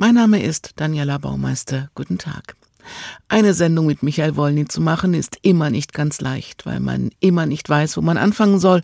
[0.00, 1.90] Mein Name ist Daniela Baumeister.
[1.96, 2.54] Guten Tag.
[3.26, 7.46] Eine Sendung mit Michael Wolny zu machen ist immer nicht ganz leicht, weil man immer
[7.46, 8.82] nicht weiß, wo man anfangen soll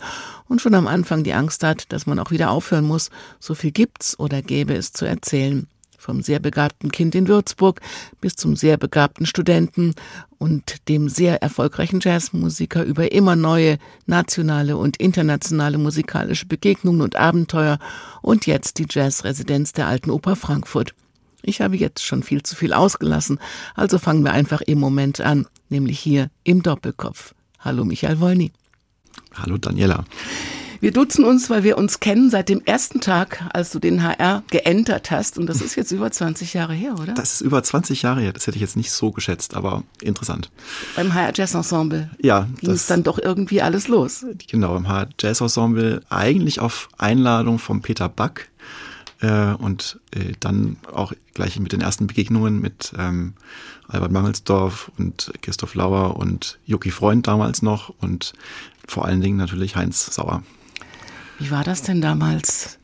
[0.48, 3.10] und schon am Anfang die Angst hat, dass man auch wieder aufhören muss.
[3.38, 7.80] So viel gibt's oder gäbe es zu erzählen vom sehr begabten Kind in Würzburg
[8.20, 9.94] bis zum sehr begabten Studenten
[10.38, 17.78] und dem sehr erfolgreichen Jazzmusiker über immer neue nationale und internationale musikalische Begegnungen und Abenteuer
[18.20, 20.92] und jetzt die Jazzresidenz der Alten Oper Frankfurt.
[21.46, 23.38] Ich habe jetzt schon viel zu viel ausgelassen,
[23.74, 27.34] also fangen wir einfach im Moment an, nämlich hier im Doppelkopf.
[27.60, 28.52] Hallo Michael Wolny.
[29.34, 30.04] Hallo Daniela.
[30.80, 34.42] Wir duzen uns, weil wir uns kennen seit dem ersten Tag, als du den HR
[34.50, 35.38] geentert hast.
[35.38, 37.14] Und das ist jetzt über 20 Jahre her, oder?
[37.14, 38.34] Das ist über 20 Jahre her.
[38.34, 40.50] Das hätte ich jetzt nicht so geschätzt, aber interessant.
[40.94, 42.10] Beim HR Jazz Ensemble.
[42.20, 42.48] Ja.
[42.60, 44.26] Ging es dann doch irgendwie alles los.
[44.46, 48.50] Genau, beim HR Jazz Ensemble eigentlich auf Einladung von Peter Back.
[49.20, 53.34] Äh, und äh, dann auch gleich mit den ersten Begegnungen mit ähm,
[53.88, 58.32] Albert Mangelsdorf und Christoph Lauer und Joki Freund damals noch und
[58.86, 60.42] vor allen Dingen natürlich Heinz Sauer.
[61.38, 62.78] Wie war das denn damals?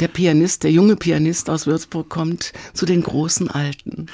[0.00, 4.06] Der Pianist, der junge Pianist aus Würzburg kommt zu den großen Alten.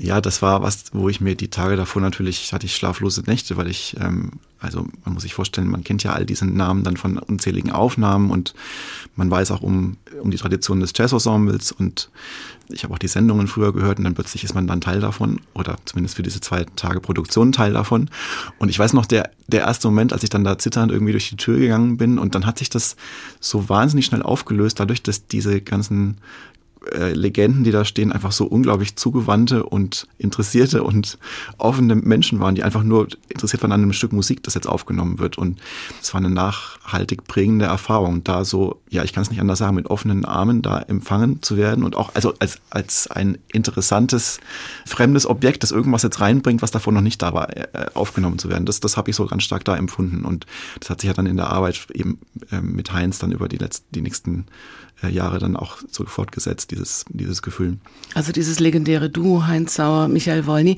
[0.00, 3.56] Ja, das war was, wo ich mir die Tage davor natürlich hatte ich schlaflose Nächte,
[3.56, 4.32] weil ich ähm,
[4.64, 8.30] also man muss sich vorstellen, man kennt ja all diese Namen dann von unzähligen Aufnahmen
[8.30, 8.54] und
[9.14, 12.10] man weiß auch um, um die Tradition des Jazz-Ensembles und
[12.70, 15.40] ich habe auch die Sendungen früher gehört und dann plötzlich ist man dann Teil davon
[15.52, 18.08] oder zumindest für diese zwei Tage Produktion Teil davon.
[18.58, 21.28] Und ich weiß noch, der, der erste Moment, als ich dann da zitternd irgendwie durch
[21.28, 22.96] die Tür gegangen bin und dann hat sich das
[23.40, 26.16] so wahnsinnig schnell aufgelöst, dadurch, dass diese ganzen
[26.92, 31.18] äh, Legenden, die da stehen, einfach so unglaublich zugewandte und interessierte und
[31.58, 35.18] offene Menschen waren, die einfach nur interessiert waren an einem Stück Musik, das jetzt aufgenommen
[35.18, 35.38] wird.
[35.38, 35.60] Und
[36.00, 39.74] es war eine nachhaltig prägende Erfahrung, da so, ja, ich kann es nicht anders sagen,
[39.74, 44.40] mit offenen Armen da empfangen zu werden und auch also als, als ein interessantes,
[44.86, 48.48] fremdes Objekt, das irgendwas jetzt reinbringt, was davor noch nicht da war, äh, aufgenommen zu
[48.48, 48.66] werden.
[48.66, 50.24] Das, das habe ich so ganz stark da empfunden.
[50.24, 50.46] Und
[50.80, 52.18] das hat sich ja dann in der Arbeit eben
[52.50, 54.46] äh, mit Heinz dann über die letzten, die nächsten
[55.10, 57.78] Jahre dann auch so fortgesetzt, dieses, dieses Gefühl.
[58.14, 60.76] Also dieses legendäre Duo Heinz Sauer, Michael Wolny.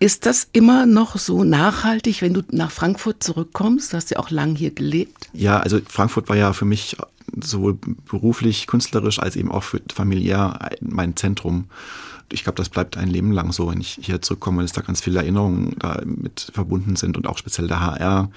[0.00, 3.92] Ist das immer noch so nachhaltig, wenn du nach Frankfurt zurückkommst?
[3.92, 5.28] Du hast ja auch lang hier gelebt.
[5.32, 6.96] Ja, also Frankfurt war ja für mich
[7.40, 11.64] sowohl beruflich, künstlerisch als eben auch für familiär mein Zentrum.
[12.30, 15.00] Ich glaube, das bleibt ein Leben lang so, wenn ich hier zurückkomme, dass da ganz
[15.00, 18.30] viele Erinnerungen da mit verbunden sind und auch speziell der HR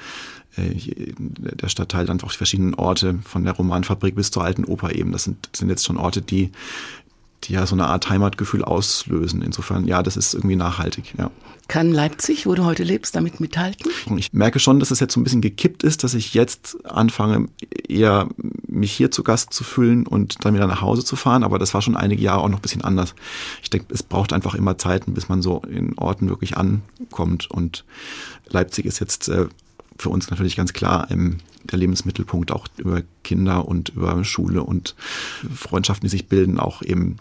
[0.58, 5.12] der Stadtteil dann auch die verschiedenen Orte, von der Romanfabrik bis zur alten Oper eben.
[5.12, 6.52] Das sind, sind jetzt schon Orte, die,
[7.44, 9.42] die ja so eine Art Heimatgefühl auslösen.
[9.42, 11.32] Insofern, ja, das ist irgendwie nachhaltig, ja.
[11.68, 13.90] Kann Leipzig, wo du heute lebst, damit mithalten?
[14.18, 17.48] Ich merke schon, dass es jetzt so ein bisschen gekippt ist, dass ich jetzt anfange,
[17.88, 18.28] eher
[18.68, 21.46] mich hier zu Gast zu fühlen und dann wieder nach Hause zu fahren.
[21.46, 23.16] Aber das war schon einige Jahre auch noch ein bisschen anders.
[23.64, 27.50] Ich denke, es braucht einfach immer Zeit, bis man so in Orten wirklich ankommt.
[27.50, 27.86] Und
[28.50, 29.48] Leipzig ist jetzt äh,
[30.02, 34.96] für uns natürlich ganz klar ähm, der Lebensmittelpunkt auch über Kinder und über Schule und
[35.54, 37.18] Freundschaften, die sich bilden, auch eben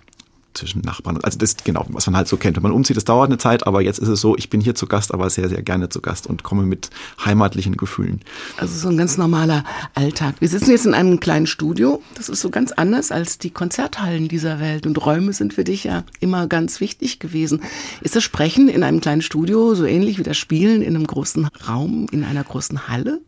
[0.55, 1.19] zwischen Nachbarn.
[1.22, 2.56] Also das genau, was man halt so kennt.
[2.56, 4.75] Wenn man umzieht, das dauert eine Zeit, aber jetzt ist es so, ich bin hier
[4.75, 6.91] zu Gast, aber sehr, sehr gerne zu Gast und komme mit
[7.25, 8.21] heimatlichen Gefühlen.
[8.56, 10.37] Also so ein ganz normaler Alltag.
[10.41, 12.03] Wir sitzen jetzt in einem kleinen Studio.
[12.15, 14.87] Das ist so ganz anders als die Konzerthallen dieser Welt.
[14.87, 17.62] Und Räume sind für dich ja immer ganz wichtig gewesen.
[18.00, 21.49] Ist das Sprechen in einem kleinen Studio so ähnlich wie das Spielen in einem großen
[21.69, 23.21] Raum, in einer großen Halle?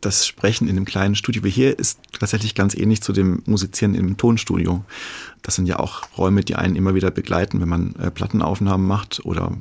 [0.00, 3.94] Das Sprechen in einem kleinen Studio wie hier ist tatsächlich ganz ähnlich zu dem Musizieren
[3.94, 4.84] im Tonstudio.
[5.42, 9.24] Das sind ja auch Räume, die einen immer wieder begleiten, wenn man äh, Plattenaufnahmen macht
[9.24, 9.52] oder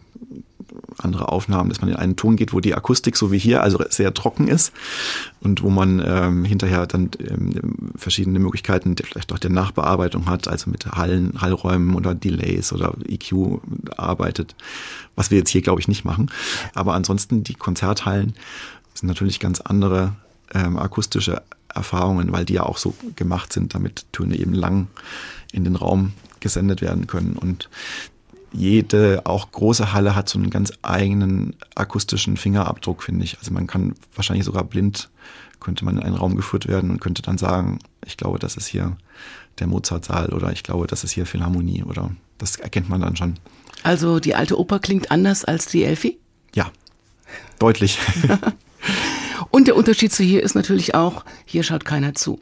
[0.98, 3.84] andere Aufnahmen, dass man in einen Ton geht, wo die Akustik so wie hier also
[3.90, 4.74] sehr trocken ist
[5.42, 10.70] und wo man ähm, hinterher dann ähm, verschiedene Möglichkeiten vielleicht auch der Nachbearbeitung hat, also
[10.70, 13.60] mit Hallen, Hallräumen oder Delays oder EQ
[13.98, 14.56] arbeitet,
[15.16, 16.32] was wir jetzt hier glaube ich nicht machen.
[16.74, 18.34] Aber ansonsten die Konzerthallen
[18.96, 20.16] sind natürlich ganz andere
[20.54, 24.88] ähm, akustische Erfahrungen, weil die ja auch so gemacht sind, damit Töne eben lang
[25.52, 27.36] in den Raum gesendet werden können.
[27.38, 27.70] Und
[28.54, 33.38] jede, auch große Halle hat so einen ganz eigenen akustischen Fingerabdruck, finde ich.
[33.38, 35.10] Also man kann wahrscheinlich sogar blind,
[35.60, 38.68] könnte man in einen Raum geführt werden und könnte dann sagen, ich glaube, das ist
[38.68, 38.96] hier
[39.60, 43.36] der Mozartsaal oder ich glaube, das ist hier Philharmonie oder das erkennt man dann schon.
[43.84, 46.18] Also die alte Oper klingt anders als die Elfi?
[46.54, 46.72] Ja,
[47.60, 48.00] deutlich.
[49.52, 52.40] Und der Unterschied zu hier ist natürlich auch, hier schaut keiner zu.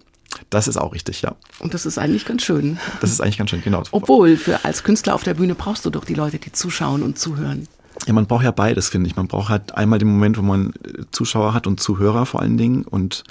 [0.49, 1.35] Das ist auch richtig, ja.
[1.59, 2.79] Und das ist eigentlich ganz schön.
[3.01, 3.83] Das ist eigentlich ganz schön, genau.
[3.91, 7.19] Obwohl, für als Künstler auf der Bühne brauchst du doch die Leute, die zuschauen und
[7.19, 7.67] zuhören.
[8.07, 9.15] Ja, man braucht ja beides, finde ich.
[9.15, 12.57] Man braucht halt einmal den Moment, wo man äh, Zuschauer hat und Zuhörer vor allen
[12.57, 13.23] Dingen und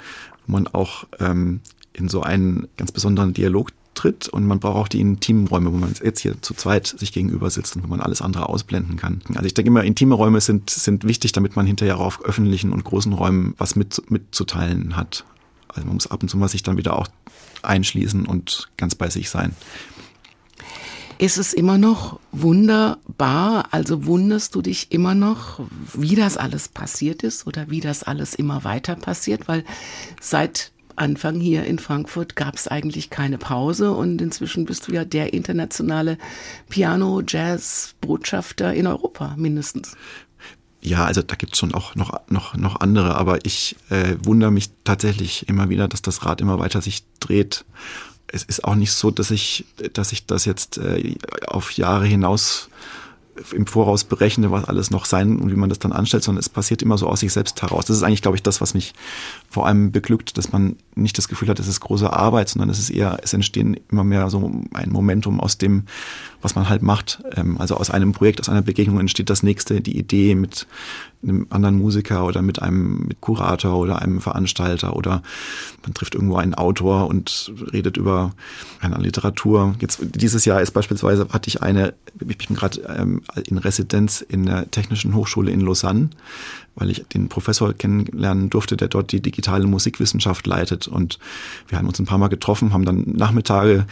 [0.47, 1.59] wo man auch ähm,
[1.91, 5.77] in so einen ganz besonderen Dialog tritt und man braucht auch die intimen Räume, wo
[5.77, 9.21] man jetzt hier zu zweit sich gegenüber sitzt und wo man alles andere ausblenden kann.
[9.35, 12.73] Also ich denke immer, intime Räume sind, sind wichtig, damit man hinterher auch auf öffentlichen
[12.73, 15.25] und großen Räumen was mit, mitzuteilen hat.
[15.69, 17.07] Also man muss ab und zu mal sich dann wieder auch
[17.61, 19.55] einschließen und ganz bei sich sein.
[21.23, 23.67] Ist es immer noch wunderbar?
[23.71, 25.61] Also wunderst du dich immer noch,
[25.93, 29.47] wie das alles passiert ist oder wie das alles immer weiter passiert?
[29.47, 29.63] Weil
[30.19, 35.05] seit Anfang hier in Frankfurt gab es eigentlich keine Pause und inzwischen bist du ja
[35.05, 36.17] der internationale
[36.69, 39.95] Piano-Jazz-Botschafter in Europa mindestens.
[40.81, 44.51] Ja, also da gibt es schon auch noch, noch, noch andere, aber ich äh, wundere
[44.51, 47.63] mich tatsächlich immer wieder, dass das Rad immer weiter sich dreht.
[48.27, 49.63] Es ist auch nicht so, dass ich,
[49.93, 51.15] dass ich das jetzt äh,
[51.47, 52.69] auf Jahre hinaus
[53.53, 56.49] im Voraus berechne, was alles noch sein und wie man das dann anstellt, sondern es
[56.49, 57.85] passiert immer so aus sich selbst heraus.
[57.85, 58.93] Das ist eigentlich, glaube ich, das, was mich
[59.49, 62.79] vor allem beglückt, dass man nicht das Gefühl hat, es ist große Arbeit, sondern es
[62.79, 65.83] ist eher, es entstehen immer mehr so ein Momentum aus dem,
[66.41, 67.23] was man halt macht.
[67.35, 70.67] Ähm, also aus einem Projekt, aus einer Begegnung entsteht das nächste, die Idee mit
[71.23, 75.23] einem anderen Musiker oder mit einem Kurator oder einem Veranstalter oder
[75.83, 78.33] man trifft irgendwo einen Autor und redet über
[78.81, 79.75] eine Literatur.
[79.79, 81.93] Jetzt dieses Jahr ist beispielsweise hatte ich eine,
[82.27, 86.09] ich bin gerade ähm, in Residenz in der Technischen Hochschule in Lausanne,
[86.75, 91.19] weil ich den Professor kennenlernen durfte, der dort die digitale Musikwissenschaft leitet und
[91.67, 93.85] wir haben uns ein paar Mal getroffen, haben dann Nachmittage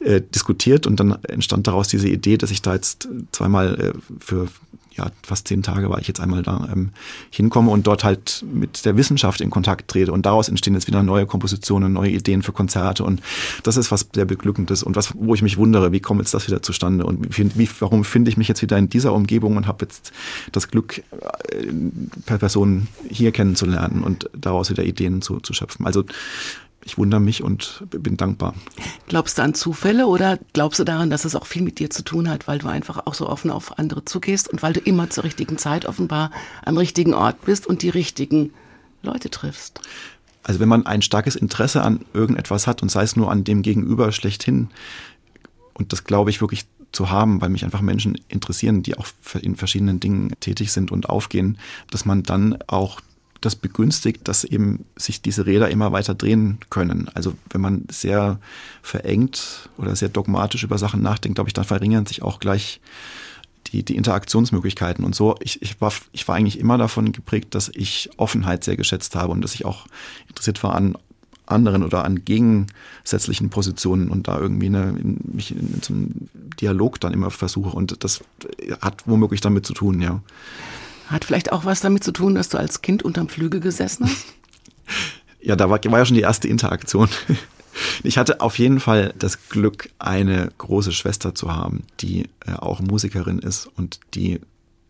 [0.00, 4.48] äh, diskutiert und dann entstand daraus diese Idee, dass ich da jetzt zweimal äh, für
[4.96, 6.90] ja, fast zehn Tage war ich jetzt einmal da ähm,
[7.30, 10.12] hinkomme und dort halt mit der Wissenschaft in Kontakt trete.
[10.12, 13.04] Und daraus entstehen jetzt wieder neue Kompositionen, neue Ideen für Konzerte.
[13.04, 13.20] Und
[13.62, 16.46] das ist was sehr Beglückendes und was, wo ich mich wundere, wie kommt jetzt das
[16.46, 19.66] wieder zustande und wie, wie, warum finde ich mich jetzt wieder in dieser Umgebung und
[19.66, 20.12] habe jetzt
[20.52, 21.66] das Glück, äh,
[22.26, 25.86] per Person hier kennenzulernen und daraus wieder Ideen zu, zu schöpfen.
[25.86, 26.04] Also
[26.84, 28.54] ich wundere mich und bin dankbar.
[29.08, 32.02] Glaubst du an Zufälle oder glaubst du daran, dass es auch viel mit dir zu
[32.02, 35.10] tun hat, weil du einfach auch so offen auf andere zugehst und weil du immer
[35.10, 36.30] zur richtigen Zeit offenbar
[36.64, 38.52] am richtigen Ort bist und die richtigen
[39.02, 39.80] Leute triffst?
[40.42, 43.62] Also wenn man ein starkes Interesse an irgendetwas hat und sei es nur an dem
[43.62, 44.68] Gegenüber schlechthin,
[45.72, 49.08] und das glaube ich wirklich zu haben, weil mich einfach Menschen interessieren, die auch
[49.40, 51.58] in verschiedenen Dingen tätig sind und aufgehen,
[51.90, 53.00] dass man dann auch
[53.44, 57.08] das begünstigt, dass eben sich diese Räder immer weiter drehen können.
[57.14, 58.38] Also wenn man sehr
[58.82, 62.80] verengt oder sehr dogmatisch über Sachen nachdenkt, glaube ich, dann verringern sich auch gleich
[63.68, 65.36] die, die Interaktionsmöglichkeiten und so.
[65.40, 69.32] Ich, ich, war, ich war eigentlich immer davon geprägt, dass ich Offenheit sehr geschätzt habe
[69.32, 69.86] und dass ich auch
[70.28, 70.96] interessiert war an
[71.46, 75.94] anderen oder an gegensätzlichen Positionen und da irgendwie eine, in, mich in, in so
[76.60, 77.74] Dialog dann immer versuche.
[77.76, 78.24] Und das
[78.80, 80.22] hat womöglich damit zu tun, ja.
[81.08, 84.26] Hat vielleicht auch was damit zu tun, dass du als Kind unterm Flügel gesessen hast?
[85.40, 87.08] ja, da war, war ja schon die erste Interaktion.
[88.04, 92.80] Ich hatte auf jeden Fall das Glück, eine große Schwester zu haben, die äh, auch
[92.80, 94.40] Musikerin ist und die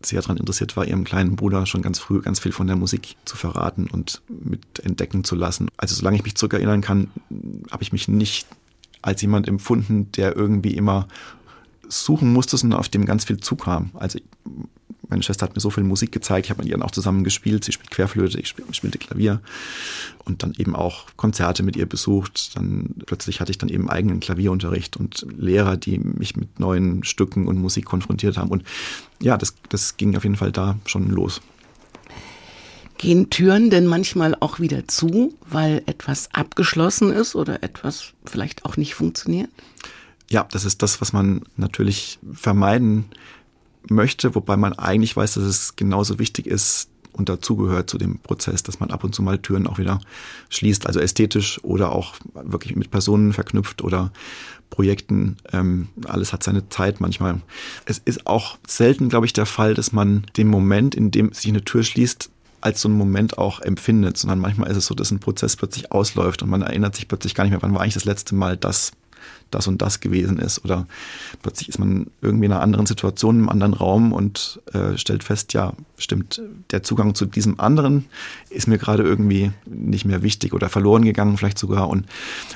[0.03, 3.15] sehr daran interessiert war, ihrem kleinen Bruder schon ganz früh ganz viel von der Musik
[3.25, 5.67] zu verraten und mit entdecken zu lassen.
[5.77, 7.09] Also solange ich mich zurückerinnern kann,
[7.71, 8.47] habe ich mich nicht
[9.01, 11.07] als jemand empfunden, der irgendwie immer
[11.87, 13.91] suchen musste, sondern auf dem ganz viel zukam.
[13.93, 14.19] Also
[15.09, 17.63] meine Schwester hat mir so viel Musik gezeigt, ich habe mit ihr auch zusammen gespielt.
[17.63, 19.41] Sie spielt Querflöte, ich spielte Klavier
[20.23, 22.55] und dann eben auch Konzerte mit ihr besucht.
[22.55, 27.47] Dann plötzlich hatte ich dann eben eigenen Klavierunterricht und Lehrer, die mich mit neuen Stücken
[27.47, 28.49] und Musik konfrontiert haben.
[28.49, 28.63] Und
[29.21, 31.41] ja, das, das ging auf jeden Fall da schon los.
[32.97, 38.77] Gehen Türen denn manchmal auch wieder zu, weil etwas abgeschlossen ist oder etwas vielleicht auch
[38.77, 39.49] nicht funktioniert?
[40.29, 43.05] Ja, das ist das, was man natürlich vermeiden
[43.89, 48.63] möchte, wobei man eigentlich weiß, dass es genauso wichtig ist und dazugehört zu dem Prozess,
[48.63, 50.01] dass man ab und zu mal Türen auch wieder
[50.49, 54.11] schließt, also ästhetisch oder auch wirklich mit Personen verknüpft oder
[54.69, 55.37] Projekten.
[55.53, 57.41] Ähm, alles hat seine Zeit manchmal.
[57.85, 61.47] Es ist auch selten, glaube ich, der Fall, dass man den Moment, in dem sich
[61.47, 62.29] eine Tür schließt,
[62.61, 65.91] als so einen Moment auch empfindet, sondern manchmal ist es so, dass ein Prozess plötzlich
[65.91, 68.57] ausläuft und man erinnert sich plötzlich gar nicht mehr, wann war eigentlich das letzte Mal
[68.57, 68.91] das
[69.51, 70.63] das und das gewesen ist.
[70.63, 70.87] Oder
[71.41, 75.53] plötzlich ist man irgendwie in einer anderen Situation, im anderen Raum und äh, stellt fest,
[75.53, 76.41] ja, stimmt,
[76.71, 78.05] der Zugang zu diesem anderen
[78.49, 81.89] ist mir gerade irgendwie nicht mehr wichtig oder verloren gegangen vielleicht sogar.
[81.89, 82.05] Und,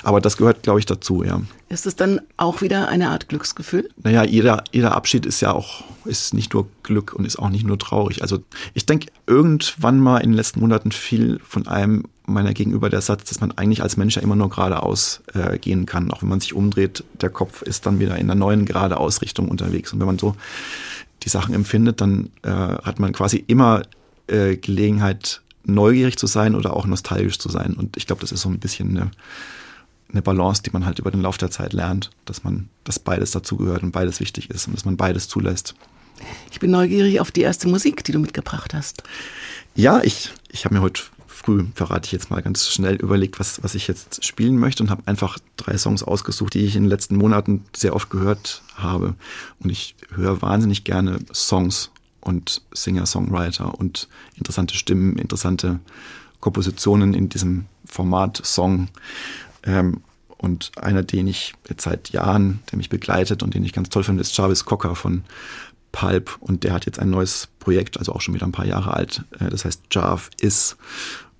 [0.02, 1.40] aber das gehört, glaube ich, dazu, ja.
[1.68, 3.88] Ist es dann auch wieder eine Art Glücksgefühl?
[4.02, 7.64] Naja, jeder, jeder Abschied ist ja auch, ist nicht nur Glück und ist auch nicht
[7.64, 8.22] nur traurig.
[8.22, 8.42] Also
[8.74, 13.28] ich denke, irgendwann mal in den letzten Monaten viel von einem meiner Gegenüber der Satz,
[13.28, 16.10] dass man eigentlich als Mensch ja immer nur geradeaus äh, gehen kann.
[16.10, 19.92] Auch wenn man sich umdreht, der Kopf ist dann wieder in einer neuen geradeausrichtung unterwegs.
[19.92, 20.34] Und wenn man so
[21.22, 23.82] die Sachen empfindet, dann äh, hat man quasi immer
[24.26, 27.74] äh, Gelegenheit, neugierig zu sein oder auch nostalgisch zu sein.
[27.74, 29.10] Und ich glaube, das ist so ein bisschen eine,
[30.10, 33.30] eine Balance, die man halt über den Lauf der Zeit lernt, dass man, dass beides
[33.32, 35.74] dazugehört und beides wichtig ist und dass man beides zulässt.
[36.50, 39.02] Ich bin neugierig auf die erste Musik, die du mitgebracht hast.
[39.74, 41.02] Ja, ich, ich habe mir heute
[41.42, 44.90] früh, verrate ich jetzt mal ganz schnell, überlegt, was, was ich jetzt spielen möchte und
[44.90, 49.14] habe einfach drei Songs ausgesucht, die ich in den letzten Monaten sehr oft gehört habe.
[49.60, 55.80] Und ich höre wahnsinnig gerne Songs und Singer-Songwriter und interessante Stimmen, interessante
[56.40, 58.88] Kompositionen in diesem Format Song.
[59.62, 60.02] Ähm,
[60.36, 64.04] und einer, den ich jetzt seit Jahren, der mich begleitet und den ich ganz toll
[64.04, 65.24] finde, ist Jarvis Cocker von
[65.92, 66.36] Pulp.
[66.40, 69.24] Und der hat jetzt ein neues Projekt, also auch schon wieder ein paar Jahre alt.
[69.38, 70.76] Äh, das heißt Jarv Is.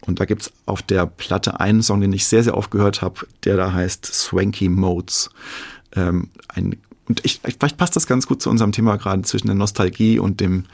[0.06, 3.26] Und da gibt's auf der Platte einen Song, den ich sehr, sehr oft gehört habe,
[3.44, 5.30] der da heißt Swanky Modes.
[5.94, 6.76] Ähm, ein,
[7.06, 10.40] und ich, vielleicht passt das ganz gut zu unserem Thema gerade zwischen der Nostalgie und
[10.40, 10.64] dem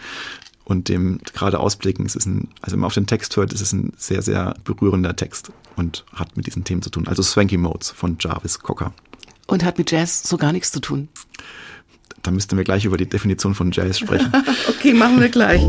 [0.65, 2.05] und dem gerade Ausblicken.
[2.07, 4.55] Es ist ein, also wenn man auf den Text hört, ist es ein sehr, sehr
[4.65, 7.07] berührender Text und hat mit diesen Themen zu tun.
[7.07, 8.93] Also Swanky Modes von Jarvis Cocker.
[9.47, 11.09] Und hat mit Jazz so gar nichts zu tun.
[12.23, 14.33] Da müssten wir gleich über die Definition von Jazz sprechen.
[14.69, 15.63] okay, machen wir gleich.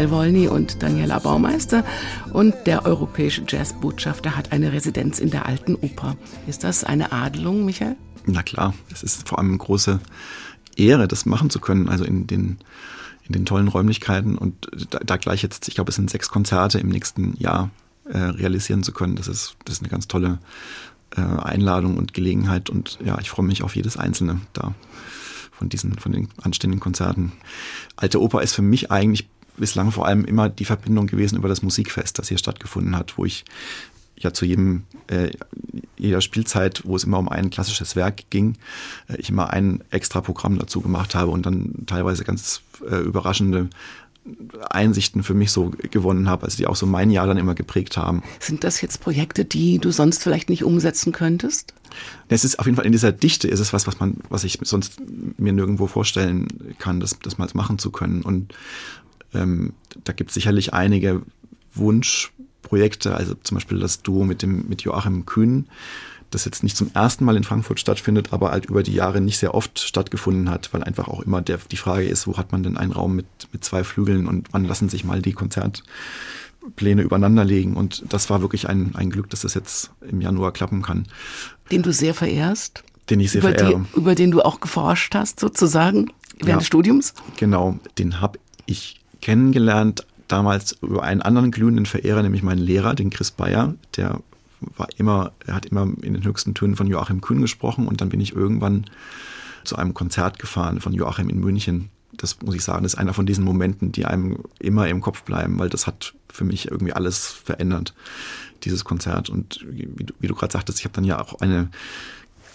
[0.00, 1.84] Michael Wolny und Daniela Baumeister.
[2.32, 6.16] Und der europäische Jazzbotschafter hat eine Residenz in der Alten Oper.
[6.46, 7.96] Ist das eine Adelung, Michael?
[8.24, 10.00] Na klar, es ist vor allem eine große
[10.74, 11.90] Ehre, das machen zu können.
[11.90, 12.60] Also in den,
[13.24, 16.78] in den tollen Räumlichkeiten und da, da gleich jetzt, ich glaube, es sind sechs Konzerte
[16.78, 17.68] im nächsten Jahr
[18.06, 19.16] äh, realisieren zu können.
[19.16, 20.38] Das ist, das ist eine ganz tolle
[21.14, 24.72] äh, Einladung und Gelegenheit und ja, ich freue mich auf jedes einzelne da
[25.52, 27.32] von diesen, von den anstehenden Konzerten.
[27.96, 31.62] Alte Oper ist für mich eigentlich bislang vor allem immer die Verbindung gewesen über das
[31.62, 33.44] Musikfest, das hier stattgefunden hat, wo ich
[34.16, 35.30] ja zu jedem, äh,
[35.96, 38.56] jeder Spielzeit, wo es immer um ein klassisches Werk ging,
[39.08, 43.70] äh, ich immer ein extra Programm dazu gemacht habe und dann teilweise ganz äh, überraschende
[44.68, 47.96] Einsichten für mich so gewonnen habe, also die auch so mein Jahr dann immer geprägt
[47.96, 48.22] haben.
[48.38, 51.72] Sind das jetzt Projekte, die du sonst vielleicht nicht umsetzen könntest?
[52.28, 54.58] Es ist auf jeden Fall in dieser Dichte ist es was, was man, was ich
[54.62, 55.00] sonst
[55.38, 56.46] mir nirgendwo vorstellen
[56.78, 58.22] kann, das, das mal machen zu können.
[58.22, 58.54] Und
[59.34, 61.22] ähm, da gibt es sicherlich einige
[61.74, 65.68] Wunschprojekte, also zum Beispiel das Duo mit dem mit Joachim Kühn,
[66.30, 69.38] das jetzt nicht zum ersten Mal in Frankfurt stattfindet, aber halt über die Jahre nicht
[69.38, 72.62] sehr oft stattgefunden hat, weil einfach auch immer der, die Frage ist, wo hat man
[72.62, 77.44] denn einen Raum mit, mit zwei Flügeln und wann lassen sich mal die Konzertpläne übereinander
[77.44, 77.76] legen.
[77.76, 81.06] Und das war wirklich ein, ein Glück, dass das jetzt im Januar klappen kann.
[81.70, 82.84] Den du sehr verehrst?
[83.08, 83.86] Den ich sehr über verehre.
[83.92, 87.14] Die, über den du auch geforscht hast, sozusagen, während ja, des Studiums?
[87.38, 93.10] Genau, den habe ich kennengelernt damals über einen anderen glühenden Verehrer, nämlich meinen Lehrer, den
[93.10, 94.20] Chris Bayer, der
[94.76, 98.10] war immer, er hat immer in den höchsten Tönen von Joachim Kühn gesprochen und dann
[98.10, 98.84] bin ich irgendwann
[99.64, 101.90] zu einem Konzert gefahren von Joachim in München.
[102.12, 105.22] Das muss ich sagen, das ist einer von diesen Momenten, die einem immer im Kopf
[105.22, 107.94] bleiben, weil das hat für mich irgendwie alles verändert,
[108.64, 109.30] dieses Konzert.
[109.30, 111.70] Und wie du, wie du gerade sagtest, ich habe dann ja auch eine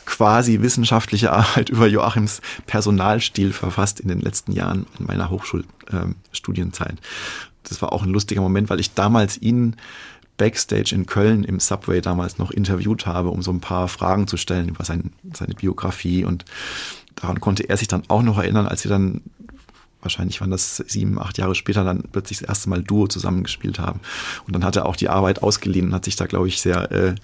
[0.05, 6.97] quasi wissenschaftliche Arbeit über Joachims Personalstil verfasst in den letzten Jahren in meiner Hochschulstudienzeit.
[7.63, 9.75] Das war auch ein lustiger Moment, weil ich damals ihn
[10.37, 14.37] Backstage in Köln im Subway damals noch interviewt habe, um so ein paar Fragen zu
[14.37, 16.25] stellen über sein, seine Biografie.
[16.25, 16.45] Und
[17.15, 19.21] daran konnte er sich dann auch noch erinnern, als wir dann,
[20.01, 24.01] wahrscheinlich waren das sieben, acht Jahre später, dann plötzlich das erste Mal Duo zusammengespielt haben.
[24.45, 26.91] Und dann hat er auch die Arbeit ausgeliehen und hat sich da, glaube ich, sehr
[26.91, 27.15] äh,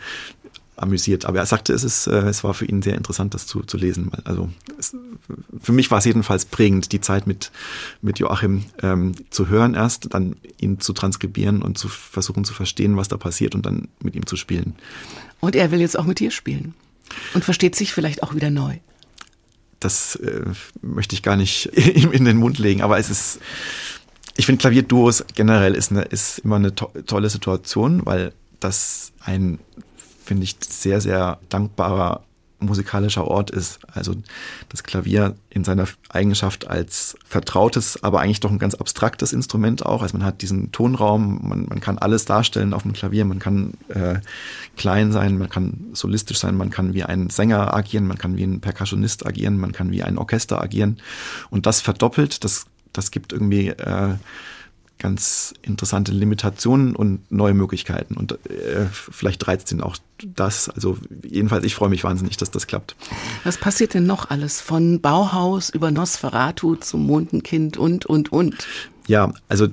[0.82, 1.26] amüsiert.
[1.26, 3.78] Aber er sagte, es, ist, äh, es war für ihn sehr interessant, das zu, zu
[3.78, 4.12] lesen.
[4.24, 4.96] Also es,
[5.62, 7.52] für mich war es jedenfalls prägend, die Zeit mit,
[8.02, 12.98] mit Joachim ähm, zu hören erst, dann ihn zu transkribieren und zu versuchen zu verstehen,
[12.98, 14.76] was da passiert und dann mit ihm zu spielen.
[15.40, 16.74] Und er will jetzt auch mit dir spielen
[17.34, 18.78] und versteht sich vielleicht auch wieder neu.
[19.80, 20.44] Das äh,
[20.82, 23.40] möchte ich gar nicht ihm in den Mund legen, aber es ist,
[24.36, 29.60] ich finde Klavierduos generell ist, eine, ist immer eine to tolle Situation, weil das ein
[30.32, 32.22] finde ich, sehr, sehr dankbarer
[32.60, 33.80] musikalischer Ort ist.
[33.94, 34.16] Also
[34.70, 40.04] das Klavier in seiner Eigenschaft als vertrautes, aber eigentlich doch ein ganz abstraktes Instrument auch.
[40.04, 43.74] Also man hat diesen Tonraum, man, man kann alles darstellen auf dem Klavier, man kann
[43.90, 44.22] äh,
[44.78, 48.44] klein sein, man kann solistisch sein, man kann wie ein Sänger agieren, man kann wie
[48.44, 51.02] ein Percussionist agieren, man kann wie ein Orchester agieren.
[51.50, 54.16] Und das verdoppelt, das, das gibt irgendwie äh,
[55.02, 58.16] ganz interessante Limitationen und neue Möglichkeiten.
[58.16, 60.70] Und äh, vielleicht reizt ihn auch das.
[60.70, 62.96] Also jedenfalls, ich freue mich wahnsinnig, dass das klappt.
[63.44, 64.62] Was passiert denn noch alles?
[64.62, 68.68] Von Bauhaus über Nosferatu zum Mondenkind und, und, und.
[69.08, 69.68] Ja, also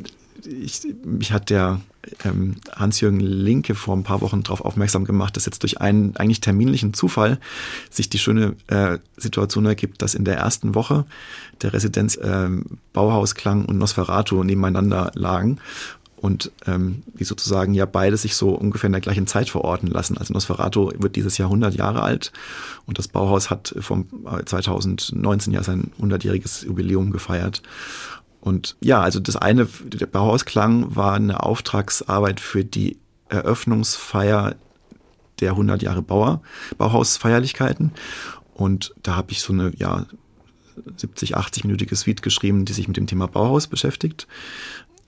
[0.44, 1.80] ich, mich hat der
[2.24, 6.40] ähm, Hans-Jürgen Linke vor ein paar Wochen darauf aufmerksam gemacht, dass jetzt durch einen eigentlich
[6.40, 7.38] terminlichen Zufall
[7.90, 11.04] sich die schöne äh, Situation ergibt, dass in der ersten Woche
[11.62, 12.48] der Residenz äh,
[12.92, 15.58] Bauhausklang und Nosferatu nebeneinander lagen
[16.20, 20.18] und ähm, die sozusagen ja beide sich so ungefähr in der gleichen Zeit verorten lassen.
[20.18, 22.32] Also Nosferatu wird dieses Jahr 100 Jahre alt
[22.86, 24.06] und das Bauhaus hat vom
[24.44, 27.62] 2019 ja sein 100-jähriges Jubiläum gefeiert.
[28.40, 32.98] Und ja, also das eine, der Bauhausklang war eine Auftragsarbeit für die
[33.28, 34.54] Eröffnungsfeier
[35.40, 36.40] der 100 Jahre Bauer,
[36.76, 37.92] Bauhausfeierlichkeiten.
[38.54, 40.06] Und da habe ich so eine, ja,
[40.96, 44.26] 70, 80-minütige Suite geschrieben, die sich mit dem Thema Bauhaus beschäftigt.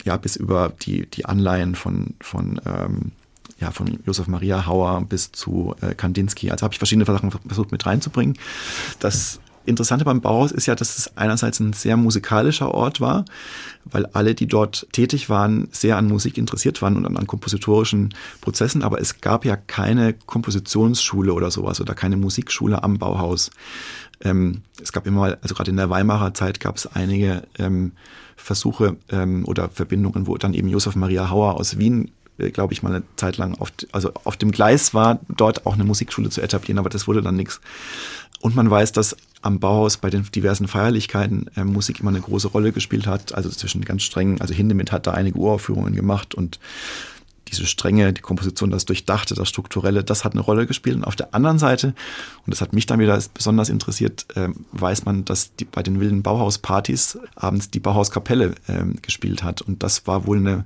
[0.04, 3.12] Ja, bis über die, die Anleihen von, von, ähm,
[3.58, 6.50] ja, von Josef Maria Hauer bis zu äh, Kandinsky.
[6.50, 8.38] Also habe ich verschiedene Sachen versucht mit reinzubringen.
[8.98, 13.24] Das Interessante beim Bauhaus ist ja, dass es einerseits ein sehr musikalischer Ort war,
[13.84, 18.14] weil alle, die dort tätig waren, sehr an Musik interessiert waren und an, an kompositorischen
[18.40, 23.50] Prozessen, aber es gab ja keine Kompositionsschule oder sowas oder keine Musikschule am Bauhaus.
[24.22, 27.92] Ähm, es gab immer, also gerade in der Weimarer Zeit gab es einige ähm,
[28.36, 32.82] Versuche ähm, oder Verbindungen, wo dann eben Josef Maria Hauer aus Wien äh, glaube ich,
[32.82, 36.40] mal eine Zeit lang auf, also auf dem Gleis war, dort auch eine Musikschule zu
[36.40, 37.60] etablieren, aber das wurde dann nichts.
[38.40, 42.48] Und man weiß, dass am Bauhaus bei den diversen Feierlichkeiten äh, Musik immer eine große
[42.48, 43.34] Rolle gespielt hat.
[43.34, 46.58] Also zwischen ganz strengen, also Hindemith hat da einige Uraufführungen gemacht und
[47.48, 50.96] diese Strenge, die Komposition, das Durchdachte, das Strukturelle, das hat eine Rolle gespielt.
[50.96, 51.88] Und auf der anderen Seite,
[52.46, 56.00] und das hat mich dann wieder besonders interessiert, äh, weiß man, dass die, bei den
[56.00, 59.62] wilden Bauhauspartys abends die Bauhauskapelle äh, gespielt hat.
[59.62, 60.64] Und das war wohl eine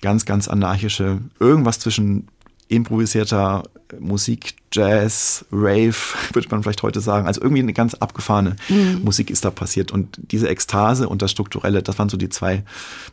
[0.00, 2.28] ganz, ganz anarchische, irgendwas zwischen
[2.68, 3.64] improvisierter
[3.98, 5.94] Musik, Jazz, Rave,
[6.32, 7.26] würde man vielleicht heute sagen.
[7.26, 9.00] Also irgendwie eine ganz abgefahrene mhm.
[9.02, 9.92] Musik ist da passiert.
[9.92, 12.64] Und diese Ekstase und das Strukturelle, das waren so die zwei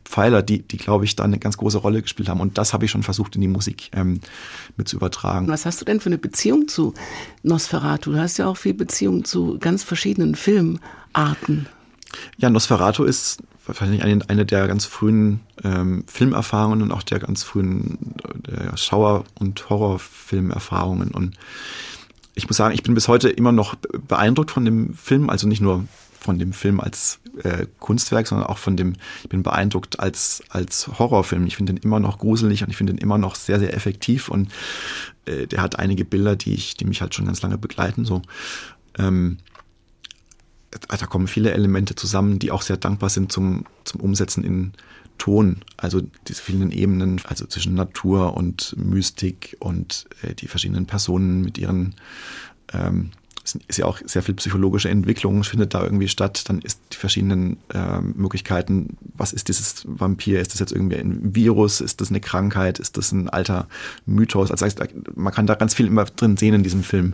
[0.03, 2.41] Pfeiler, die, die glaube ich, da eine ganz große Rolle gespielt haben.
[2.41, 4.19] Und das habe ich schon versucht, in die Musik ähm,
[4.75, 5.47] mit zu übertragen.
[5.47, 6.93] Was hast du denn für eine Beziehung zu
[7.43, 8.11] Nosferatu?
[8.11, 11.67] Du hast ja auch viel Beziehung zu ganz verschiedenen Filmarten.
[12.37, 17.43] Ja, Nosferatu ist wahrscheinlich eine, eine der ganz frühen ähm, Filmerfahrungen und auch der ganz
[17.43, 18.15] frühen
[18.47, 21.11] äh, Schauer- und Horrorfilmerfahrungen.
[21.11, 21.37] Und
[22.35, 23.75] ich muss sagen, ich bin bis heute immer noch
[24.07, 25.85] beeindruckt von dem Film, also nicht nur
[26.19, 30.87] von dem Film als äh, Kunstwerk, sondern auch von dem, ich bin beeindruckt als, als
[30.99, 31.45] Horrorfilm.
[31.45, 34.29] Ich finde den immer noch gruselig und ich finde den immer noch sehr, sehr effektiv
[34.29, 34.51] und
[35.25, 38.05] äh, der hat einige Bilder, die ich, die mich halt schon ganz lange begleiten.
[38.05, 38.21] So.
[38.97, 39.37] Ähm,
[40.87, 44.73] da kommen viele Elemente zusammen, die auch sehr dankbar sind zum, zum Umsetzen in
[45.17, 45.61] Ton.
[45.77, 51.57] Also diese vielen Ebenen, also zwischen Natur und Mystik und äh, die verschiedenen Personen mit
[51.57, 51.95] ihren
[52.73, 53.11] ähm,
[53.67, 56.43] ist ja auch sehr viel psychologische Entwicklung findet da irgendwie statt.
[56.47, 60.41] Dann ist die verschiedenen äh, Möglichkeiten, was ist dieses Vampir?
[60.41, 61.81] Ist das jetzt irgendwie ein Virus?
[61.81, 62.79] Ist das eine Krankheit?
[62.79, 63.67] Ist das ein alter
[64.05, 64.51] Mythos?
[64.51, 64.65] Also
[65.15, 67.13] man kann da ganz viel immer drin sehen in diesem Film.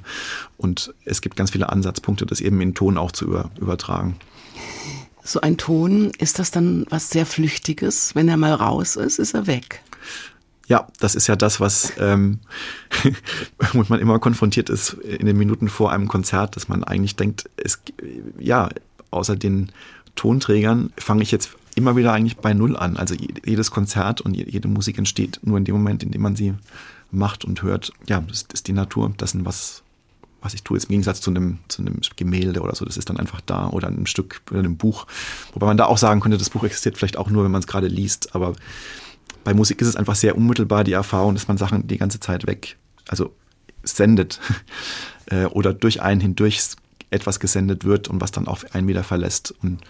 [0.58, 4.16] Und es gibt ganz viele Ansatzpunkte, das eben in Ton auch zu über, übertragen.
[5.24, 8.16] So ein Ton, ist das dann was sehr Flüchtiges?
[8.16, 9.82] Wenn er mal raus ist, ist er weg.
[10.72, 12.40] Ja, das ist ja das, was ähm,
[13.74, 17.50] womit man immer konfrontiert ist in den Minuten vor einem Konzert, dass man eigentlich denkt,
[17.58, 17.82] es,
[18.40, 18.70] ja,
[19.10, 19.74] außer den
[20.16, 22.96] Tonträgern fange ich jetzt immer wieder eigentlich bei Null an.
[22.96, 26.54] Also jedes Konzert und jede Musik entsteht nur in dem Moment, in dem man sie
[27.12, 27.92] macht und hört.
[28.08, 29.84] Ja, das ist die Natur, ist was,
[30.42, 33.10] was ich tue, ist im Gegensatz zu einem, zu einem Gemälde oder so, das ist
[33.10, 35.06] dann einfach da oder einem Stück oder einem Buch.
[35.52, 37.68] Wobei man da auch sagen könnte, das Buch existiert vielleicht auch nur, wenn man es
[37.68, 38.54] gerade liest, aber
[39.44, 42.48] bei Musik ist es einfach sehr unmittelbar die Erfahrung, dass man Sachen die ganze Zeit
[42.48, 42.78] weg,
[43.08, 43.34] also
[43.84, 44.40] sendet
[45.28, 46.62] äh, oder durch einen hindurch
[47.10, 49.82] etwas gesendet wird und was dann auch einen wieder verlässt und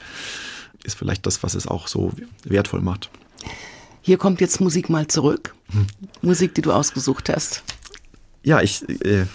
[0.83, 2.11] ist vielleicht das, was es auch so
[2.43, 3.09] wertvoll macht.
[4.01, 5.53] Hier kommt jetzt Musik mal zurück.
[5.71, 5.85] Hm.
[6.21, 7.63] Musik, die du ausgesucht hast.
[8.43, 9.25] Ja, ich äh,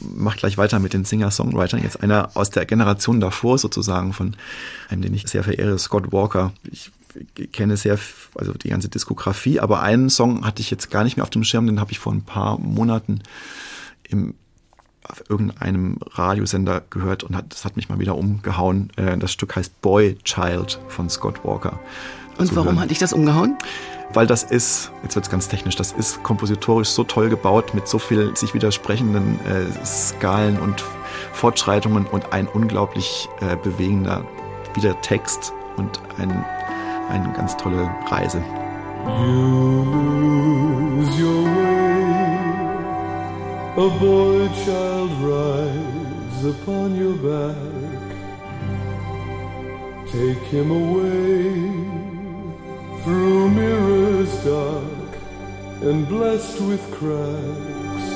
[0.00, 1.82] mache gleich weiter mit den Singer-Songwritern.
[1.82, 4.36] Jetzt einer aus der Generation davor sozusagen von
[4.88, 6.52] einem, den ich sehr verehre, Scott Walker.
[6.70, 6.90] Ich
[7.52, 7.98] kenne sehr,
[8.34, 11.44] also die ganze Diskografie, aber einen Song hatte ich jetzt gar nicht mehr auf dem
[11.44, 13.22] Schirm, den habe ich vor ein paar Monaten
[14.08, 14.34] im,
[15.02, 18.90] auf irgendeinem Radiosender gehört und hat, das hat mich mal wieder umgehauen.
[18.96, 21.78] Äh, das Stück heißt Boy Child von Scott Walker.
[22.38, 22.80] Und warum hören.
[22.80, 23.56] hat dich das umgehauen?
[24.12, 27.88] Weil das ist, jetzt wird es ganz technisch, das ist kompositorisch so toll gebaut mit
[27.88, 30.84] so viel sich widersprechenden äh, Skalen und
[31.32, 34.24] Fortschreitungen und ein unglaublich äh, bewegender
[34.74, 36.44] wieder Text und ein
[37.08, 38.42] eine ganz tolle Reise.
[39.06, 40.36] Lose
[41.18, 42.06] your way,
[43.76, 47.54] a boy child rides upon your back.
[50.10, 51.62] Take him away
[53.04, 55.12] through mirrors dark
[55.82, 58.06] and blessed with cracks,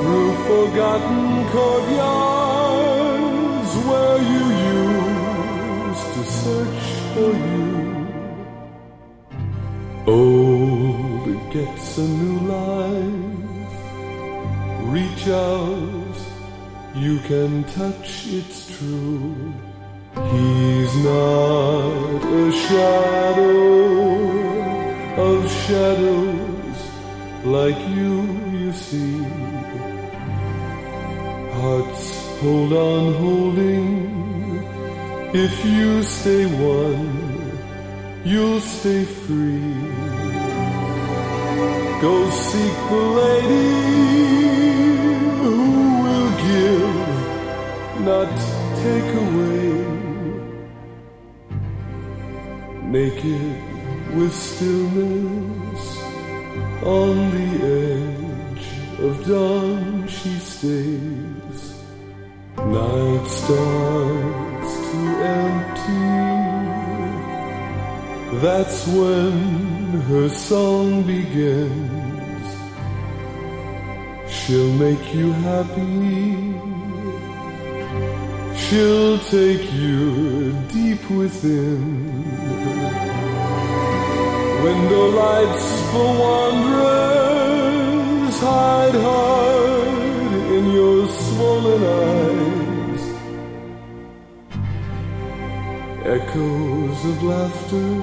[0.00, 2.84] through forgotten courtyards
[3.88, 4.44] where you
[5.90, 6.83] used to search
[7.14, 7.64] for you.
[10.06, 13.72] Old gets a new life.
[14.94, 16.16] Reach out,
[16.94, 19.54] you can touch, it's true.
[20.32, 23.54] He's not a shadow
[25.28, 26.78] of shadows
[27.44, 28.14] like you,
[28.58, 29.18] you see.
[31.60, 32.06] Hearts
[32.40, 34.03] hold on holding
[35.34, 37.58] if you stay one,
[38.24, 39.74] you'll stay free.
[42.00, 43.72] Go seek the lady
[45.42, 45.58] who
[46.04, 47.18] will give,
[48.10, 48.30] not
[48.84, 49.70] take away.
[52.94, 53.56] Naked
[54.14, 55.84] with stillness
[56.84, 57.50] on the
[57.82, 58.66] edge
[59.00, 61.74] of dawn she stays.
[62.56, 64.43] Night star
[68.42, 72.46] That's when her song begins.
[74.28, 76.52] She'll make you happy.
[78.56, 82.24] She'll take you deep within.
[84.64, 87.54] Window lights for wanderers
[88.40, 89.88] hide hard
[90.56, 92.43] in your swollen eyes.
[96.06, 97.94] Echoes of laughter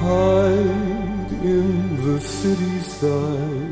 [0.00, 3.63] hide in the city's skies.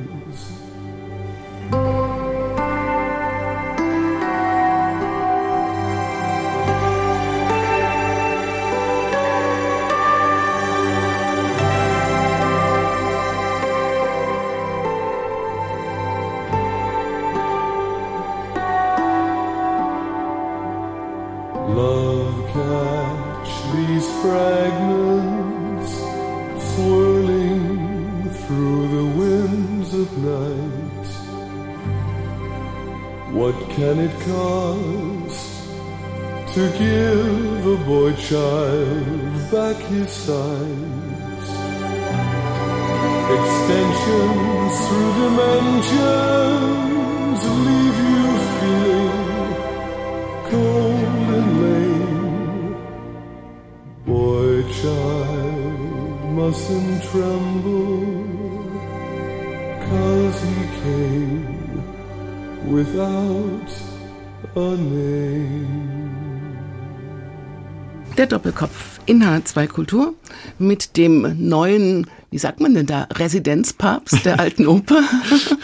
[68.18, 70.14] Der Doppelkopf in H2 Kultur
[70.58, 75.02] mit dem neuen, wie sagt man denn da, Residenzpapst der alten Oper.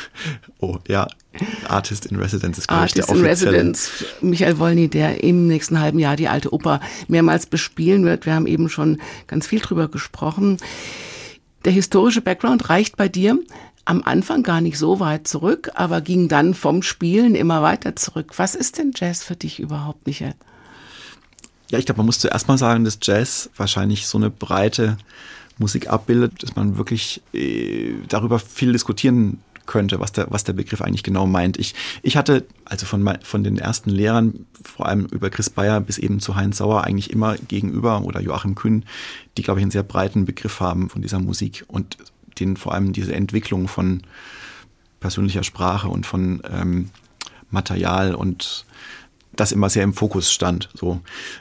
[0.61, 1.06] oh ja,
[1.68, 6.16] Artist in Residence ist Artist der in Residence, Michael Wolny, der im nächsten halben Jahr
[6.16, 8.24] die alte Oper mehrmals bespielen wird.
[8.24, 10.56] Wir haben eben schon ganz viel drüber gesprochen.
[11.66, 13.38] Der historische Background reicht bei dir
[13.84, 18.32] am Anfang gar nicht so weit zurück, aber ging dann vom Spielen immer weiter zurück.
[18.37, 20.34] Was ist denn Jazz für dich überhaupt, Michael?
[21.70, 24.96] Ja, ich glaube, man muss zuerst mal sagen, dass Jazz wahrscheinlich so eine breite
[25.59, 30.81] Musik abbildet, dass man wirklich äh, darüber viel diskutieren könnte, was der, was der Begriff
[30.81, 31.59] eigentlich genau meint.
[31.59, 35.98] Ich, ich hatte also von, von den ersten Lehrern, vor allem über Chris Bayer bis
[35.98, 38.85] eben zu Heinz Sauer, eigentlich immer gegenüber oder Joachim Kühn,
[39.37, 41.98] die, glaube ich, einen sehr breiten Begriff haben von dieser Musik und
[42.40, 44.02] den vor allem diese Entwicklung von
[45.00, 46.90] persönlicher Sprache und von ähm,
[47.50, 48.64] Material und
[49.38, 50.68] das immer sehr im Fokus stand.
[50.74, 51.01] So,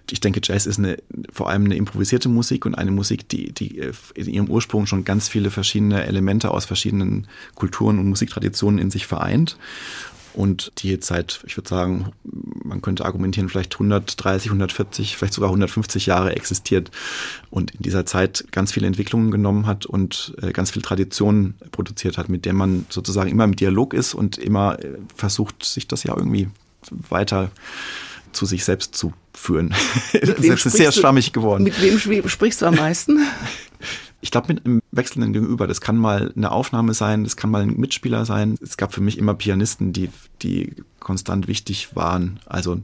[0.09, 0.97] ich denke, Jazz ist eine,
[1.31, 3.81] vor allem eine improvisierte Musik und eine Musik, die, die
[4.13, 9.07] in ihrem Ursprung schon ganz viele verschiedene Elemente aus verschiedenen Kulturen und Musiktraditionen in sich
[9.07, 9.57] vereint
[10.37, 12.11] und die jetzt seit, ich würde sagen,
[12.63, 16.91] man könnte argumentieren, vielleicht 130, 140, vielleicht sogar 150 Jahre existiert
[17.49, 22.19] und in dieser Zeit ganz viele Entwicklungen genommen hat und äh, ganz viel Traditionen produziert
[22.19, 26.03] hat, mit der man sozusagen immer im Dialog ist und immer äh, versucht, sich das
[26.03, 26.49] ja irgendwie
[27.09, 27.51] weiter
[28.31, 29.73] zu sich selbst zu führen.
[30.13, 31.63] Das ist sehr schwammig geworden.
[31.63, 33.19] Mit wem sprichst du am meisten?
[34.19, 35.67] Ich glaube, mit einem wechselnden Gegenüber.
[35.67, 38.57] Das kann mal eine Aufnahme sein, das kann mal ein Mitspieler sein.
[38.63, 40.09] Es gab für mich immer Pianisten, die,
[40.41, 42.39] die konstant wichtig waren.
[42.47, 42.81] Also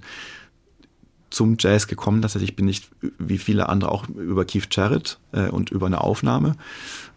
[1.34, 2.22] zum Jazz gekommen.
[2.22, 2.84] Tatsächlich bin ich
[3.18, 6.56] wie viele andere auch über Keith Jarrett äh, und über eine Aufnahme.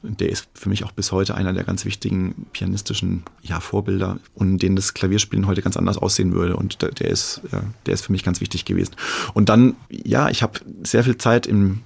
[0.02, 4.58] Der ist für mich auch bis heute einer der ganz wichtigen pianistischen ja, Vorbilder und
[4.58, 6.56] denen das Klavierspielen heute ganz anders aussehen würde.
[6.56, 8.96] Und der, der ist, ja, der ist für mich ganz wichtig gewesen.
[9.34, 11.82] Und dann, ja, ich habe sehr viel Zeit im,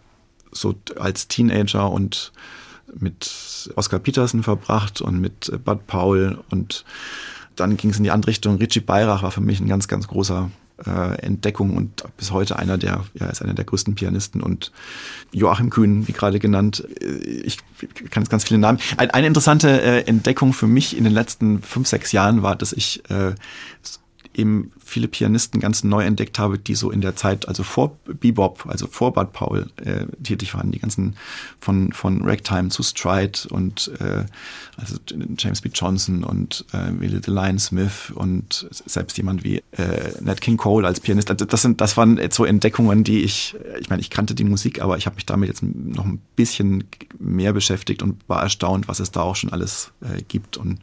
[0.52, 2.32] so als Teenager und
[2.94, 6.84] mit Oscar Peterson verbracht und mit Bud Powell und
[7.56, 8.56] dann ging es in die andere Richtung.
[8.56, 10.50] Richie Beirach war für mich ein ganz, ganz großer
[10.86, 14.72] äh, Entdeckung und bis heute einer der, ja, ist einer der größten Pianisten und
[15.32, 16.86] Joachim Kühn, wie gerade genannt.
[17.00, 17.58] Äh, ich
[18.10, 18.78] kann jetzt ganz viele Namen.
[18.96, 22.72] Ein, eine interessante äh, Entdeckung für mich in den letzten fünf, sechs Jahren war, dass
[22.72, 23.34] ich äh,
[24.40, 28.66] eben viele Pianisten ganz neu entdeckt habe, die so in der Zeit, also vor Bebop,
[28.66, 31.16] also vor Bud Paul äh, tätig waren, die ganzen
[31.60, 34.24] von, von Ragtime zu Stride und äh,
[34.76, 34.96] also
[35.38, 35.70] James B.
[35.72, 41.00] Johnson und äh, Willie Lion Smith und selbst jemand wie äh, Nat King Cole als
[41.00, 41.30] Pianist.
[41.30, 44.80] Also das sind, das waren so Entdeckungen, die ich, ich meine, ich kannte die Musik,
[44.80, 46.84] aber ich habe mich damit jetzt noch ein bisschen
[47.18, 50.80] mehr beschäftigt und war erstaunt, was es da auch schon alles äh, gibt und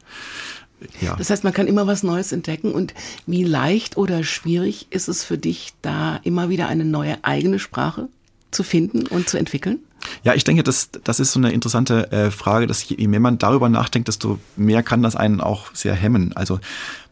[1.00, 1.16] ja.
[1.16, 2.72] Das heißt, man kann immer was Neues entdecken.
[2.72, 2.94] Und
[3.26, 8.08] wie leicht oder schwierig ist es für dich, da immer wieder eine neue eigene Sprache
[8.50, 9.80] zu finden und zu entwickeln?
[10.22, 13.38] Ja, ich denke, das, das ist so eine interessante äh, Frage, dass je mehr man
[13.38, 16.32] darüber nachdenkt, desto mehr kann das einen auch sehr hemmen.
[16.34, 16.60] Also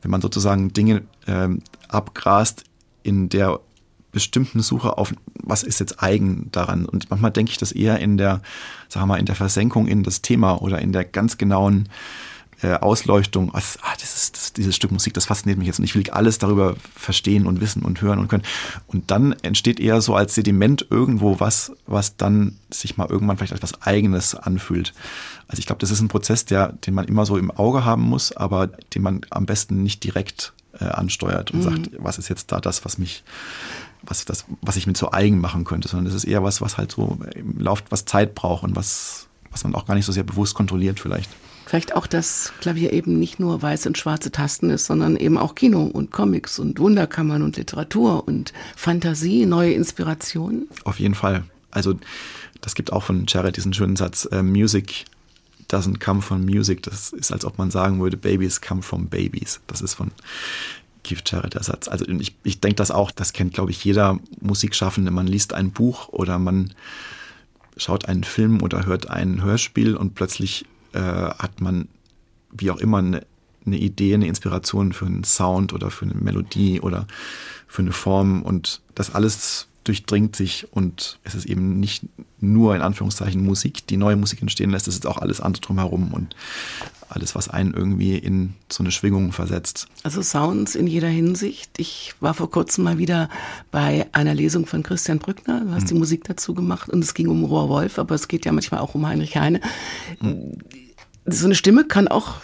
[0.03, 2.65] wenn man sozusagen Dinge ähm, abgrast
[3.03, 3.61] in der
[4.13, 6.87] bestimmten Suche auf, was ist jetzt eigen daran?
[6.87, 8.41] Und manchmal denke ich das eher in der,
[8.89, 11.89] sagen wir mal, in der Versenkung in das Thema oder in der ganz genauen
[12.63, 15.85] äh, Ausleuchtung, was, ah, das ist, das, dieses Stück Musik, das fasziniert mich jetzt und
[15.85, 18.45] ich will alles darüber verstehen und wissen und hören und können.
[18.87, 23.53] Und dann entsteht eher so als Sediment irgendwo was, was dann sich mal irgendwann vielleicht
[23.53, 24.95] als was Eigenes anfühlt.
[25.49, 28.03] Also ich glaube, das ist ein Prozess, der, den man immer so im Auge haben
[28.03, 31.65] muss, aber den man am besten nicht direkt äh, ansteuert und mhm.
[31.65, 33.23] sagt, was ist jetzt da das, was mich
[34.03, 36.79] was, das, was ich mir zu eigen machen könnte, sondern das ist eher was, was
[36.79, 40.13] halt so im Lauf, was Zeit braucht und was, was man auch gar nicht so
[40.13, 41.31] sehr bewusst kontrolliert vielleicht.
[41.67, 45.57] Vielleicht auch, dass Klavier eben nicht nur weiße und schwarze Tasten ist, sondern eben auch
[45.57, 50.69] Kino und Comics und Wunderkammern und Literatur und Fantasie, neue Inspirationen.
[50.85, 51.43] Auf jeden Fall.
[51.73, 51.95] Also
[52.61, 55.07] das gibt auch von Jared diesen schönen Satz, äh, Music
[55.69, 56.85] doesn't come from music.
[56.85, 59.61] Das ist, als ob man sagen würde, Babies come from babies.
[59.67, 60.13] Das ist von
[61.03, 61.89] Keith Jarrett der Satz.
[61.89, 65.11] Also ich, ich denke das auch, das kennt, glaube ich, jeder Musikschaffende.
[65.11, 66.75] Man liest ein Buch oder man
[67.77, 70.65] schaut einen Film oder hört ein Hörspiel und plötzlich
[70.97, 71.89] äh, hat man,
[72.51, 73.27] wie auch immer, eine,
[73.65, 77.07] eine Idee, eine Inspiration für einen Sound oder für eine Melodie oder
[77.67, 82.05] für eine Form und das alles durchdringt sich und es ist eben nicht
[82.41, 86.13] nur in Anführungszeichen Musik, die neue Musik entstehen lässt, es ist auch alles andere drumherum
[86.13, 86.35] und
[87.09, 89.87] alles, was einen irgendwie in so eine Schwingung versetzt.
[90.03, 91.71] Also Sounds in jeder Hinsicht.
[91.79, 93.29] Ich war vor kurzem mal wieder
[93.71, 95.89] bei einer Lesung von Christian Brückner, du hast mhm.
[95.89, 98.81] die Musik dazu gemacht und es ging um Rohr Wolf, aber es geht ja manchmal
[98.81, 99.61] auch um Heinrich Heine.
[100.21, 100.59] Mhm.
[101.27, 102.37] So eine Stimme kann auch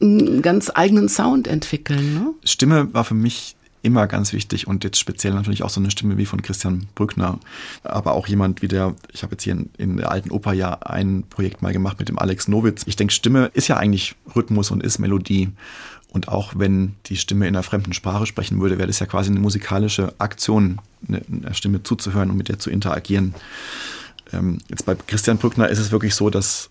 [0.00, 2.14] einen ganz eigenen Sound entwickeln.
[2.14, 2.34] Ne?
[2.44, 6.18] Stimme war für mich immer ganz wichtig und jetzt speziell natürlich auch so eine Stimme
[6.18, 7.38] wie von Christian Brückner,
[7.82, 10.74] aber auch jemand wie der, ich habe jetzt hier in, in, der alten Oper ja
[10.82, 12.82] ein Projekt mal gemacht mit dem Alex Nowitz.
[12.86, 15.48] Ich denke, Stimme ist ja eigentlich Rhythmus und ist Melodie.
[16.12, 19.30] Und auch wenn die Stimme in einer fremden Sprache sprechen würde, wäre das ja quasi
[19.30, 23.34] eine musikalische Aktion, einer Stimme zuzuhören und mit der zu interagieren.
[24.32, 26.68] Ähm, jetzt bei Christian Brückner ist es wirklich so, dass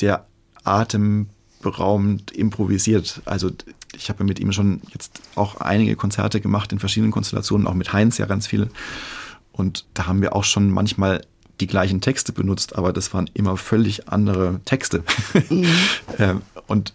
[0.00, 0.24] der
[0.64, 3.22] atemberaubend improvisiert.
[3.24, 3.50] Also
[3.94, 7.92] ich habe mit ihm schon jetzt auch einige Konzerte gemacht in verschiedenen Konstellationen, auch mit
[7.92, 8.68] Heinz ja ganz viele.
[9.52, 11.22] Und da haben wir auch schon manchmal
[11.60, 15.02] die gleichen Texte benutzt, aber das waren immer völlig andere Texte.
[15.48, 15.66] Mhm.
[16.18, 16.92] Ähm, und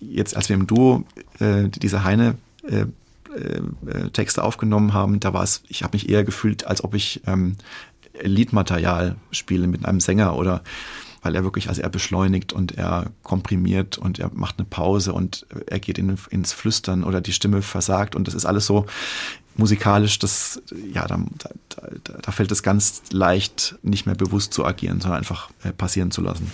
[0.00, 1.04] jetzt, als wir im Duo
[1.40, 2.86] äh, diese Heine äh,
[3.34, 7.22] äh, Texte aufgenommen haben, da war es, ich habe mich eher gefühlt, als ob ich
[7.26, 7.56] ähm,
[8.20, 10.62] Liedmaterial spiele mit einem Sänger oder
[11.22, 15.46] weil er wirklich, also er beschleunigt und er komprimiert und er macht eine Pause und
[15.66, 18.86] er geht in, ins Flüstern oder die Stimme versagt und das ist alles so
[19.54, 21.20] musikalisch, das, ja, da,
[21.68, 26.10] da, da fällt es ganz leicht, nicht mehr bewusst zu agieren, sondern einfach äh, passieren
[26.10, 26.50] zu lassen.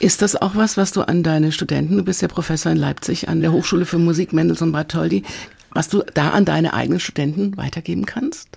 [0.00, 3.28] Ist das auch was, was du an deine Studenten, du bist ja Professor in Leipzig
[3.28, 5.22] an der Hochschule für Musik Mendelssohn Bartholdy,
[5.70, 8.48] was du da an deine eigenen Studenten weitergeben kannst?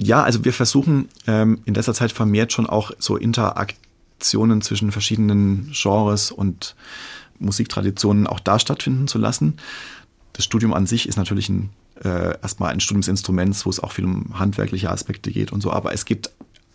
[0.00, 3.78] Ja, also wir versuchen ähm, in letzter Zeit vermehrt schon auch so interaktiv
[4.18, 6.74] Interaktionen zwischen verschiedenen Genres und
[7.38, 9.58] Musiktraditionen auch da stattfinden zu lassen.
[10.32, 11.70] Das Studium an sich ist natürlich ein,
[12.02, 15.92] äh, erstmal ein Studiumsinstrument, wo es auch viel um handwerkliche Aspekte geht und so, aber
[15.92, 16.30] es geht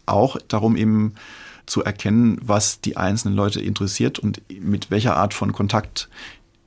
[0.06, 1.15] auch darum eben
[1.65, 6.10] zu erkennen, was die einzelnen Leute interessiert und mit welcher Art von Kontakt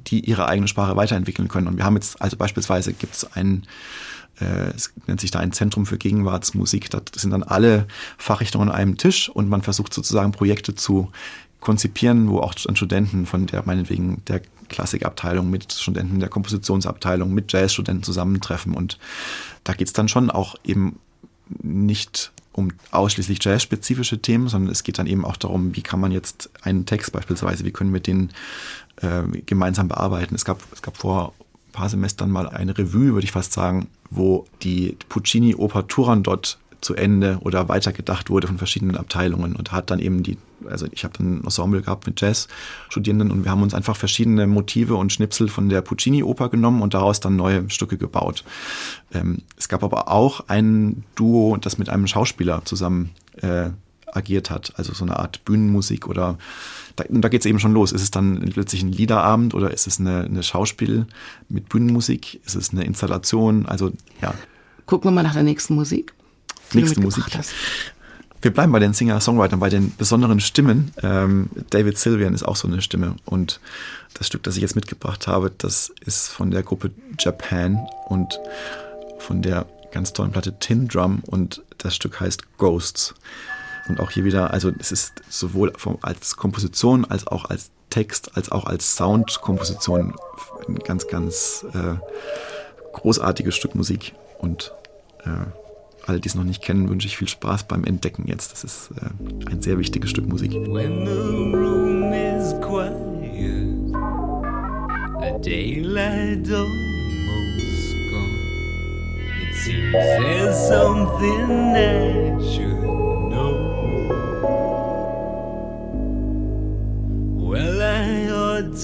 [0.07, 1.67] die ihre eigene Sprache weiterentwickeln können.
[1.67, 3.67] Und wir haben jetzt, also beispielsweise gibt es einen
[4.41, 6.91] äh, es nennt sich da ein Zentrum für Gegenwartsmusik.
[6.91, 7.87] Das sind dann alle
[8.19, 11.11] Fachrichtungen an einem Tisch und man versucht sozusagen Projekte zu
[11.61, 18.03] konzipieren, wo auch Studenten von der meinetwegen der Klassikabteilung mit Studenten der Kompositionsabteilung mit Jazzstudenten
[18.03, 18.99] zusammentreffen und
[19.65, 20.99] da geht es dann schon auch eben
[21.63, 26.11] nicht um ausschließlich jazzspezifische Themen, sondern es geht dann eben auch darum, wie kann man
[26.11, 28.31] jetzt einen Text beispielsweise, wie können wir den
[28.97, 30.35] äh, gemeinsam bearbeiten.
[30.35, 31.35] Es gab, es gab vor
[31.69, 36.95] ein paar Semestern mal eine Revue, würde ich fast sagen, wo die Puccini-Oper Turandot zu
[36.95, 40.39] Ende oder weitergedacht wurde von verschiedenen Abteilungen und hat dann eben die,
[40.71, 44.47] also ich habe dann ein Ensemble gehabt mit Jazz-Studierenden und wir haben uns einfach verschiedene
[44.47, 48.45] Motive und Schnipsel von der Puccini-Oper genommen und daraus dann neue Stücke gebaut.
[49.13, 53.11] Ähm, es gab aber auch ein Duo, das mit einem Schauspieler zusammen
[53.43, 53.71] äh,
[54.13, 56.39] agiert hat, also so eine Art Bühnenmusik oder
[56.95, 57.91] da, da geht es eben schon los.
[57.91, 61.07] Ist es dann plötzlich ein Liederabend oder ist es eine, eine Schauspiel
[61.49, 62.41] mit Bühnenmusik?
[62.47, 63.67] Ist es eine Installation?
[63.67, 63.91] Also
[64.23, 64.35] ja.
[64.87, 66.15] Gucken wir mal nach der nächsten Musik.
[66.73, 67.25] Nächste Musik.
[67.37, 67.53] Hast.
[68.43, 70.93] Wir bleiben bei den Singer-Songwritern, bei den besonderen Stimmen.
[71.03, 73.17] Ähm, David Sylvian ist auch so eine Stimme.
[73.25, 73.61] Und
[74.15, 78.39] das Stück, das ich jetzt mitgebracht habe, das ist von der Gruppe Japan und
[79.19, 83.15] von der ganz tollen Platte Tin Drum und das Stück heißt Ghosts.
[83.89, 88.53] Und auch hier wieder, also es ist sowohl als Komposition als auch als Text, als
[88.53, 90.15] auch als Soundkomposition
[90.69, 91.95] ein ganz, ganz äh,
[92.93, 94.13] großartiges Stück Musik.
[94.39, 94.73] Und
[95.25, 95.47] äh,
[96.07, 98.53] alle, die es noch nicht kennen, wünsche ich viel Spaß beim Entdecken jetzt.
[98.53, 100.53] Das ist äh, ein sehr wichtiges Stück Musik.
[100.53, 102.95] When the room is quiet,
[105.21, 108.37] the daylight almost gone.
[109.43, 113.77] It seems there's something I should know.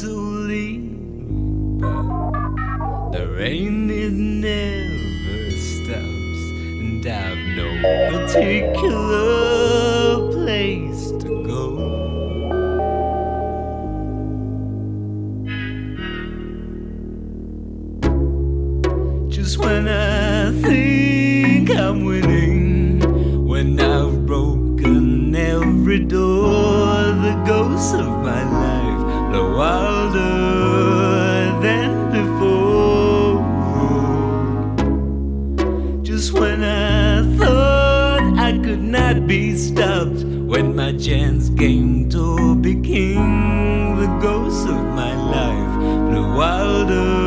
[0.00, 3.71] to leave, but the rain
[7.82, 9.02] particular
[10.32, 11.62] place to go.
[19.28, 23.00] Just when I think I'm winning,
[23.46, 26.86] when I've broken every door,
[27.26, 30.41] the ghosts of my life, the wilder.
[40.52, 45.74] When my chance came to be king, the ghosts of my life
[46.10, 47.21] blew wilder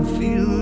[0.00, 0.59] Well,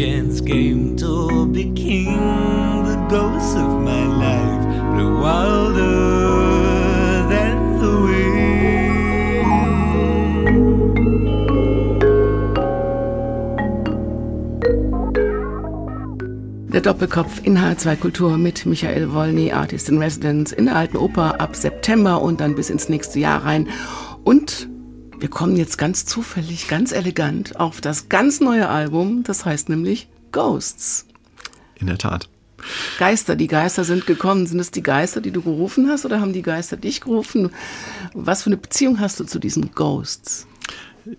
[0.00, 2.16] chance came to be king,
[2.84, 8.30] the ghosts of my life blew wilder than the wind.
[16.72, 21.38] Der Doppelkopf in H2 Kultur mit Michael Wolny, Artist in Residence in der Alten Oper
[21.42, 23.68] ab September und dann bis ins nächste Jahr rein.
[24.24, 24.69] Und
[25.20, 30.08] wir kommen jetzt ganz zufällig, ganz elegant auf das ganz neue Album, das heißt nämlich
[30.32, 31.06] Ghosts.
[31.76, 32.28] In der Tat.
[32.98, 34.46] Geister, die Geister sind gekommen.
[34.46, 37.50] Sind es die Geister, die du gerufen hast oder haben die Geister dich gerufen?
[38.12, 40.46] Was für eine Beziehung hast du zu diesen Ghosts?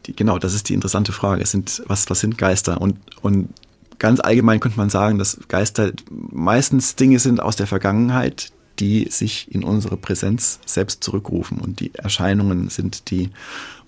[0.06, 1.42] Die, genau, das ist die interessante Frage.
[1.42, 2.80] Es sind, was, was sind Geister?
[2.80, 3.50] Und, und
[3.98, 8.52] ganz allgemein könnte man sagen, dass Geister meistens Dinge sind aus der Vergangenheit,
[8.82, 13.30] die sich in unsere Präsenz selbst zurückrufen und die Erscheinungen sind, die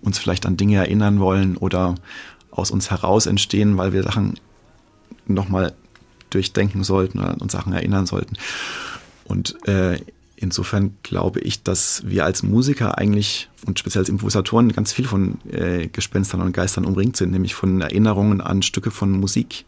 [0.02, 1.96] uns vielleicht an Dinge erinnern wollen oder
[2.52, 4.36] aus uns heraus entstehen, weil wir Sachen
[5.26, 5.74] nochmal
[6.30, 8.36] durchdenken sollten oder uns Sachen erinnern sollten.
[9.26, 10.00] Und äh,
[10.36, 15.40] insofern glaube ich, dass wir als Musiker eigentlich und speziell als Improvisatoren ganz viel von
[15.50, 19.66] äh, Gespenstern und Geistern umringt sind, nämlich von Erinnerungen an Stücke von Musik.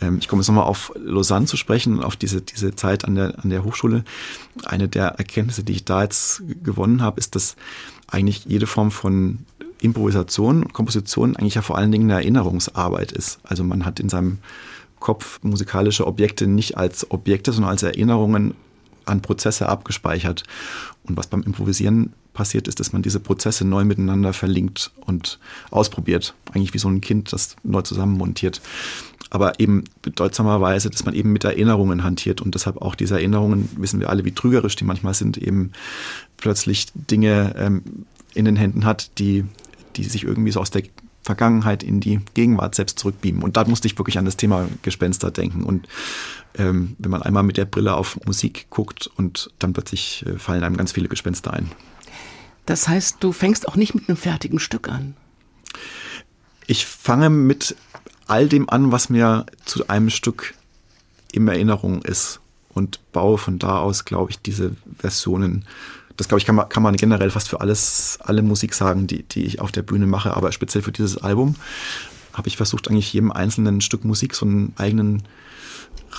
[0.00, 3.38] Ähm, ich komme jetzt nochmal auf Lausanne zu sprechen, auf diese, diese Zeit an der,
[3.42, 4.04] an der Hochschule.
[4.64, 7.56] Eine der Erkenntnisse, die ich da jetzt gewonnen habe, ist, dass
[8.08, 9.40] eigentlich jede Form von
[9.80, 13.38] Improvisation und Komposition eigentlich ja vor allen Dingen eine Erinnerungsarbeit ist.
[13.42, 14.38] Also man hat in seinem
[15.00, 18.54] Kopf musikalische Objekte nicht als Objekte, sondern als Erinnerungen
[19.04, 20.44] an Prozesse abgespeichert.
[21.04, 25.38] Und was beim Improvisieren passiert ist, dass man diese Prozesse neu miteinander verlinkt und
[25.70, 26.34] ausprobiert.
[26.52, 28.60] Eigentlich wie so ein Kind, das neu zusammenmontiert.
[29.30, 34.00] Aber eben bedeutsamerweise, dass man eben mit Erinnerungen hantiert und deshalb auch diese Erinnerungen, wissen
[34.00, 35.72] wir alle, wie trügerisch die manchmal sind, eben
[36.36, 37.82] plötzlich Dinge ähm,
[38.34, 39.44] in den Händen hat, die,
[39.96, 40.82] die sich irgendwie so aus der
[41.22, 43.42] Vergangenheit in die Gegenwart selbst zurückbeamen.
[43.42, 45.64] Und da musste ich wirklich an das Thema Gespenster denken.
[45.64, 45.88] Und
[46.56, 50.62] ähm, wenn man einmal mit der Brille auf Musik guckt und dann plötzlich äh, fallen
[50.62, 51.70] einem ganz viele Gespenster ein.
[52.64, 55.16] Das heißt, du fängst auch nicht mit einem fertigen Stück an.
[56.66, 57.76] Ich fange mit
[58.26, 60.54] all dem an, was mir zu einem Stück
[61.32, 62.40] in Erinnerung ist
[62.74, 65.64] und baue von da aus, glaube ich, diese Versionen.
[66.16, 69.22] Das glaube ich, kann man, kann man generell fast für alles, alle Musik sagen, die,
[69.22, 71.56] die ich auf der Bühne mache, aber speziell für dieses Album
[72.32, 75.22] habe ich versucht, eigentlich jedem einzelnen Stück Musik so einen eigenen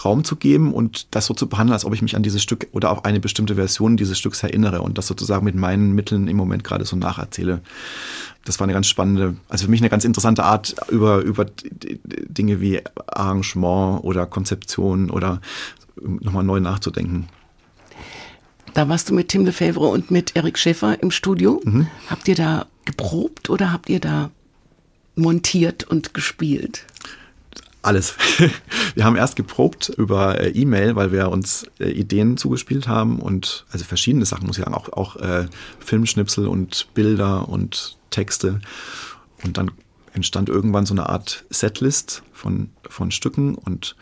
[0.05, 2.67] Raum zu geben und das so zu behandeln, als ob ich mich an dieses Stück
[2.71, 6.37] oder auch eine bestimmte Version dieses Stücks erinnere und das sozusagen mit meinen Mitteln im
[6.37, 7.61] Moment gerade so nacherzähle.
[8.45, 11.45] Das war eine ganz spannende, also für mich eine ganz interessante Art, über, über
[11.83, 15.41] Dinge wie Arrangement oder Konzeption oder
[16.01, 17.27] nochmal neu nachzudenken.
[18.73, 21.61] Da warst du mit Tim Lefebvre und mit Eric Schäfer im Studio.
[21.63, 21.87] Mhm.
[22.09, 24.29] Habt ihr da geprobt oder habt ihr da
[25.15, 26.85] montiert und gespielt?
[27.87, 28.15] Alles.
[28.95, 33.65] Wir haben erst geprobt über äh, E-Mail, weil wir uns äh, Ideen zugespielt haben und
[33.71, 35.45] also verschiedene Sachen, muss ich sagen, auch, auch äh,
[35.79, 38.59] Filmschnipsel und Bilder und Texte.
[39.41, 39.71] Und dann
[40.11, 43.95] entstand irgendwann so eine Art Setlist von, von Stücken und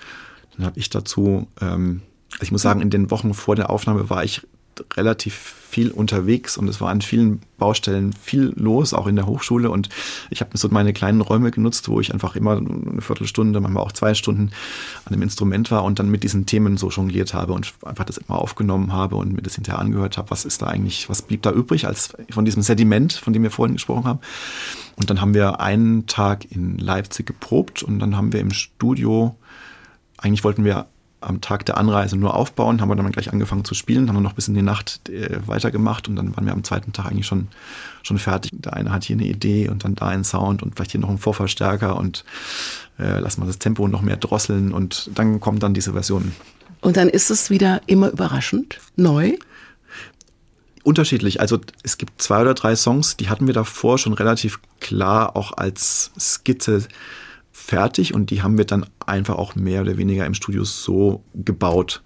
[0.58, 4.10] dann habe ich dazu, ähm, also ich muss sagen, in den Wochen vor der Aufnahme
[4.10, 4.48] war ich
[4.96, 5.34] relativ
[5.76, 9.70] viel unterwegs und es war an vielen Baustellen viel los, auch in der Hochschule.
[9.70, 9.90] Und
[10.30, 13.92] ich habe so meine kleinen Räume genutzt, wo ich einfach immer eine Viertelstunde, manchmal auch
[13.92, 14.52] zwei Stunden
[15.04, 18.18] an dem Instrument war und dann mit diesen Themen so jongliert habe und einfach das
[18.18, 21.42] immer aufgenommen habe und mir das hinterher angehört habe, was ist da eigentlich, was blieb
[21.42, 24.20] da übrig als von diesem Sediment, von dem wir vorhin gesprochen haben.
[24.96, 29.36] Und dann haben wir einen Tag in Leipzig geprobt und dann haben wir im Studio,
[30.18, 30.88] eigentlich wollten wir
[31.26, 34.22] am Tag der Anreise nur aufbauen, haben wir dann gleich angefangen zu spielen, haben wir
[34.22, 37.26] noch bis in die Nacht äh, weitergemacht und dann waren wir am zweiten Tag eigentlich
[37.26, 37.48] schon,
[38.04, 38.52] schon fertig.
[38.54, 41.10] Der eine hat hier eine Idee und dann da ein Sound und vielleicht hier noch
[41.10, 42.24] ein Vorverstärker und
[43.00, 46.32] äh, lassen wir das Tempo noch mehr drosseln und dann kommt dann diese Version.
[46.82, 49.38] Und dann ist es wieder immer überraschend, neu.
[50.84, 51.42] Unterschiedlich.
[51.42, 55.54] Also es gibt zwei oder drei Songs, die hatten wir davor schon relativ klar auch
[55.54, 56.88] als Skizze
[57.66, 62.04] fertig und die haben wir dann einfach auch mehr oder weniger im Studio so gebaut.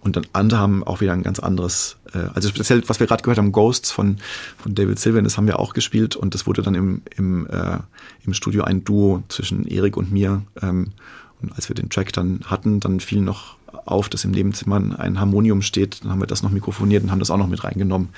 [0.00, 3.22] Und dann andere haben auch wieder ein ganz anderes, äh, also speziell, was wir gerade
[3.22, 4.16] gehört haben, Ghosts von,
[4.58, 7.78] von David Sylvian, das haben wir auch gespielt und das wurde dann im, im, äh,
[8.24, 10.42] im Studio ein Duo zwischen Erik und mir.
[10.60, 10.92] Ähm,
[11.40, 15.20] und als wir den Track dann hatten, dann fiel noch auf, dass im Nebenzimmer ein
[15.20, 16.02] Harmonium steht.
[16.02, 18.08] Dann haben wir das noch mikrofoniert und haben das auch noch mit reingenommen.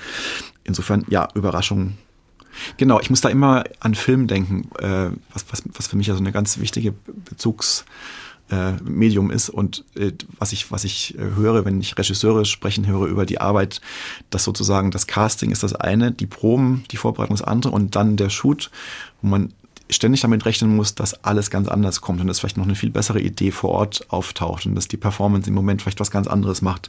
[0.63, 1.97] Insofern, ja, Überraschung
[2.77, 6.13] Genau, ich muss da immer an Film denken, äh, was, was, was für mich ja
[6.13, 6.93] so eine ganz wichtige
[7.29, 9.49] Bezugsmedium äh, ist.
[9.49, 13.41] Und äh, was ich, was ich äh, höre, wenn ich Regisseure sprechen höre über die
[13.41, 13.81] Arbeit,
[14.29, 18.17] dass sozusagen das Casting ist das eine, die Proben, die Vorbereitung das andere und dann
[18.17, 18.69] der Shoot,
[19.21, 19.53] wo man
[19.89, 22.89] ständig damit rechnen muss, dass alles ganz anders kommt und dass vielleicht noch eine viel
[22.89, 26.61] bessere Idee vor Ort auftaucht und dass die Performance im Moment vielleicht was ganz anderes
[26.61, 26.87] macht.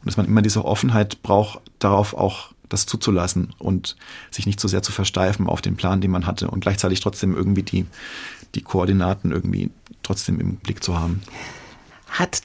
[0.00, 3.96] Und dass man immer diese Offenheit braucht, darauf auch das zuzulassen und
[4.30, 7.36] sich nicht so sehr zu versteifen auf den Plan, den man hatte und gleichzeitig trotzdem
[7.36, 7.86] irgendwie die,
[8.54, 9.70] die Koordinaten irgendwie
[10.02, 11.22] trotzdem im Blick zu haben.
[12.08, 12.42] Hat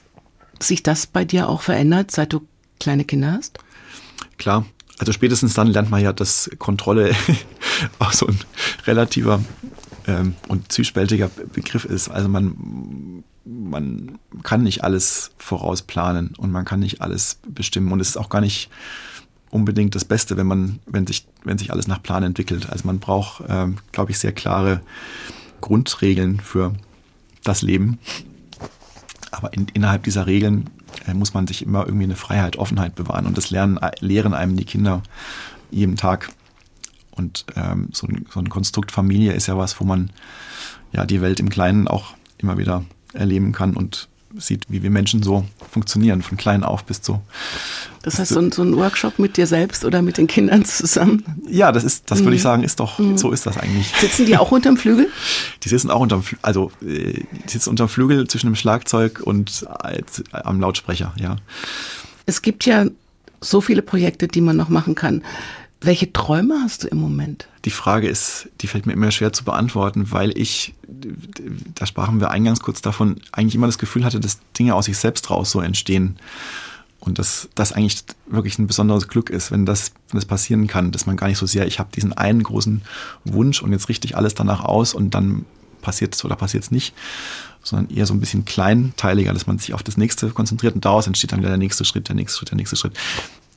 [0.60, 2.46] sich das bei dir auch verändert, seit du
[2.78, 3.58] kleine Kinder hast?
[4.38, 4.66] Klar.
[4.98, 7.14] Also spätestens dann lernt man ja, dass Kontrolle
[7.98, 8.38] auch so ein
[8.86, 9.42] relativer
[10.06, 12.10] ähm, und zwiespältiger Begriff ist.
[12.10, 18.10] Also man, man kann nicht alles vorausplanen und man kann nicht alles bestimmen und es
[18.10, 18.68] ist auch gar nicht
[19.50, 22.70] unbedingt das Beste, wenn man, wenn sich, wenn sich alles nach Plan entwickelt.
[22.70, 24.80] Also man braucht, ähm, glaube ich, sehr klare
[25.60, 26.74] Grundregeln für
[27.42, 27.98] das Leben.
[29.30, 30.70] Aber in, innerhalb dieser Regeln
[31.06, 33.26] äh, muss man sich immer irgendwie eine Freiheit, Offenheit bewahren.
[33.26, 35.02] Und das lernen, äh, lehren einem die Kinder
[35.70, 36.30] jeden Tag.
[37.10, 40.10] Und ähm, so, ein, so ein Konstrukt Familie ist ja was, wo man
[40.92, 45.22] ja die Welt im Kleinen auch immer wieder erleben kann und sieht, wie wir Menschen
[45.22, 47.20] so funktionieren, von klein auf bis zu.
[48.02, 51.24] Das heißt, so ein, so ein Workshop mit dir selbst oder mit den Kindern zusammen?
[51.48, 52.44] Ja, das ist, das würde ich mhm.
[52.44, 53.18] sagen, ist doch, mhm.
[53.18, 53.92] so ist das eigentlich.
[54.00, 55.08] Sitzen die auch unterm Flügel?
[55.62, 59.66] Die sitzen auch unterm, Flügel, also, äh, die sitzen unterm Flügel zwischen dem Schlagzeug und
[60.32, 61.36] am Lautsprecher, ja.
[62.26, 62.86] Es gibt ja
[63.40, 65.22] so viele Projekte, die man noch machen kann.
[65.82, 67.48] Welche Träume hast du im Moment?
[67.64, 70.74] Die Frage ist, die fällt mir immer schwer zu beantworten, weil ich,
[71.74, 74.98] da sprachen wir eingangs kurz davon, eigentlich immer das Gefühl hatte, dass Dinge aus sich
[74.98, 76.16] selbst raus so entstehen.
[76.98, 80.92] Und dass das eigentlich wirklich ein besonderes Glück ist, wenn das, wenn das passieren kann,
[80.92, 82.82] dass man gar nicht so sehr, ich habe diesen einen großen
[83.24, 85.46] Wunsch und jetzt richte ich alles danach aus und dann
[85.80, 86.94] passiert es oder passiert es nicht,
[87.62, 91.06] sondern eher so ein bisschen kleinteiliger, dass man sich auf das nächste konzentriert und daraus
[91.06, 92.92] entsteht dann wieder der nächste Schritt, der nächste Schritt, der nächste Schritt.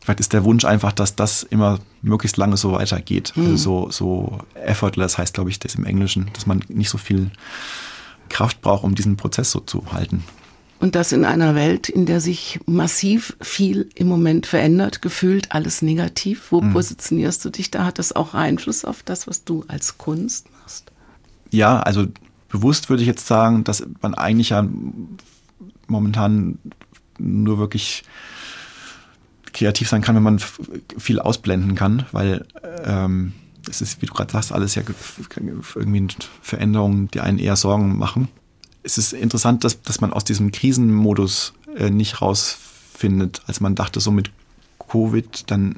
[0.03, 3.31] Vielleicht ist der Wunsch einfach, dass das immer möglichst lange so weitergeht.
[3.35, 3.51] Mhm.
[3.51, 7.31] Also so, so effortless heißt, glaube ich, das im Englischen, dass man nicht so viel
[8.27, 10.23] Kraft braucht, um diesen Prozess so zu halten.
[10.81, 15.81] Und das in einer Welt, in der sich massiv viel im Moment verändert, gefühlt alles
[15.81, 16.51] negativ.
[16.51, 16.73] Wo mhm.
[16.73, 17.85] positionierst du dich da?
[17.85, 20.91] Hat das auch Einfluss auf das, was du als Kunst machst?
[21.49, 22.07] Ja, also
[22.49, 24.67] bewusst würde ich jetzt sagen, dass man eigentlich ja
[25.87, 26.59] momentan
[27.17, 28.03] nur wirklich
[29.53, 30.39] kreativ sein kann, wenn man
[30.97, 32.45] viel ausblenden kann, weil
[32.83, 33.33] ähm,
[33.69, 34.83] es ist, wie du gerade sagst, alles ja
[35.75, 36.07] irgendwie
[36.41, 38.27] Veränderungen, die einen eher Sorgen machen.
[38.83, 43.99] Es ist interessant, dass, dass man aus diesem Krisenmodus äh, nicht rausfindet, als man dachte,
[43.99, 44.31] so mit
[44.79, 45.77] Covid, dann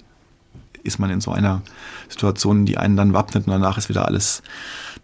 [0.84, 1.62] ist man in so einer
[2.10, 4.44] Situation, die einen dann wappnet und danach ist wieder alles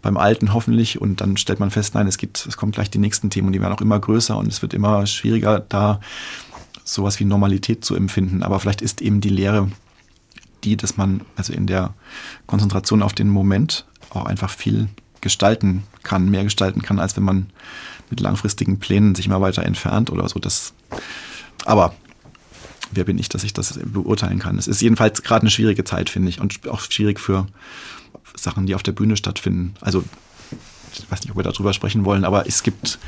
[0.00, 2.98] beim Alten hoffentlich und dann stellt man fest, nein, es gibt, es kommt gleich die
[2.98, 6.00] nächsten Themen und die werden auch immer größer und es wird immer schwieriger, da
[6.84, 8.42] sowas wie Normalität zu empfinden.
[8.42, 9.68] Aber vielleicht ist eben die Lehre
[10.64, 11.94] die, dass man also in der
[12.46, 14.88] Konzentration auf den Moment auch einfach viel
[15.20, 17.46] gestalten kann, mehr gestalten kann, als wenn man
[18.10, 20.38] mit langfristigen Plänen sich immer weiter entfernt oder so.
[20.38, 20.74] Das,
[21.64, 21.94] aber
[22.90, 24.58] wer bin ich, dass ich das beurteilen kann?
[24.58, 27.46] Es ist jedenfalls gerade eine schwierige Zeit, finde ich, und auch schwierig für
[28.36, 29.74] Sachen, die auf der Bühne stattfinden.
[29.80, 30.04] Also
[30.92, 32.98] ich weiß nicht, ob wir darüber sprechen wollen, aber es gibt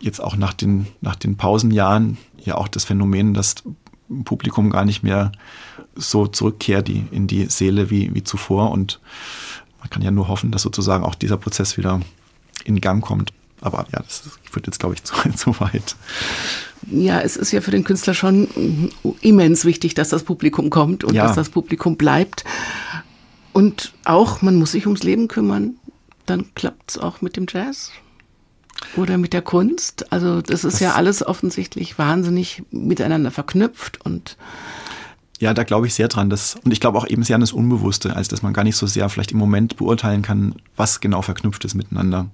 [0.00, 3.56] jetzt auch nach den, nach den Pausenjahren ja auch das Phänomen, dass
[4.24, 5.32] Publikum gar nicht mehr
[5.96, 8.70] so zurückkehrt die, in die Seele wie, wie zuvor.
[8.70, 9.00] Und
[9.80, 12.00] man kann ja nur hoffen, dass sozusagen auch dieser Prozess wieder
[12.64, 13.32] in Gang kommt.
[13.60, 15.96] Aber ja, das führt jetzt, glaube ich, zu, zu weit.
[16.90, 18.92] Ja, es ist ja für den Künstler schon
[19.22, 21.26] immens wichtig, dass das Publikum kommt und ja.
[21.26, 22.44] dass das Publikum bleibt.
[23.52, 25.76] Und auch, man muss sich ums Leben kümmern.
[26.26, 27.92] Dann klappt es auch mit dem Jazz.
[28.96, 30.12] Oder mit der Kunst.
[30.12, 34.36] Also das ist das ja alles offensichtlich wahnsinnig miteinander verknüpft und
[35.40, 36.30] ja, da glaube ich sehr dran.
[36.30, 38.76] Dass, und ich glaube auch eben sehr an das Unbewusste, als dass man gar nicht
[38.76, 42.28] so sehr vielleicht im Moment beurteilen kann, was genau verknüpft ist miteinander.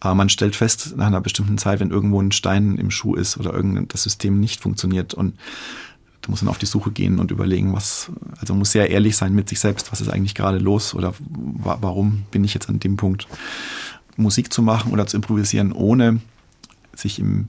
[0.00, 3.38] Aber man stellt fest nach einer bestimmten Zeit, wenn irgendwo ein Stein im Schuh ist
[3.38, 5.34] oder irgendein das System nicht funktioniert und
[6.26, 8.10] da muss man auf die Suche gehen und überlegen, was,
[8.40, 11.14] also man muss sehr ehrlich sein mit sich selbst, was ist eigentlich gerade los oder
[11.18, 13.26] warum bin ich jetzt an dem Punkt.
[14.16, 16.20] Musik zu machen oder zu improvisieren, ohne
[16.94, 17.48] sich im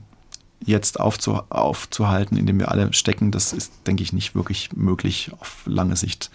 [0.64, 5.62] Jetzt aufzu, aufzuhalten, indem wir alle stecken, das ist, denke ich, nicht wirklich möglich auf
[5.66, 6.30] lange Sicht.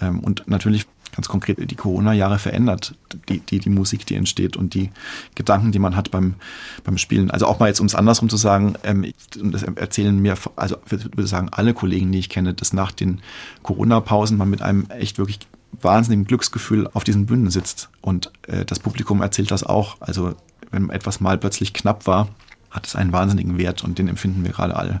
[0.00, 2.94] Ähm, und natürlich ganz konkret die Corona-Jahre verändert,
[3.28, 4.90] die, die, die Musik, die entsteht und die
[5.34, 6.34] Gedanken, die man hat beim,
[6.84, 7.30] beim Spielen.
[7.30, 11.26] Also auch mal jetzt, um es andersrum zu sagen, ähm, das erzählen mir, also würde
[11.26, 13.20] sagen, alle Kollegen, die ich kenne, dass nach den
[13.62, 15.40] Corona-Pausen man mit einem echt wirklich
[15.72, 17.88] wahnsinnigen Glücksgefühl auf diesen Bühnen sitzt.
[18.00, 19.96] Und äh, das Publikum erzählt das auch.
[20.00, 20.34] Also
[20.70, 22.28] wenn etwas mal plötzlich knapp war,
[22.70, 25.00] hat es einen wahnsinnigen Wert und den empfinden wir gerade alle.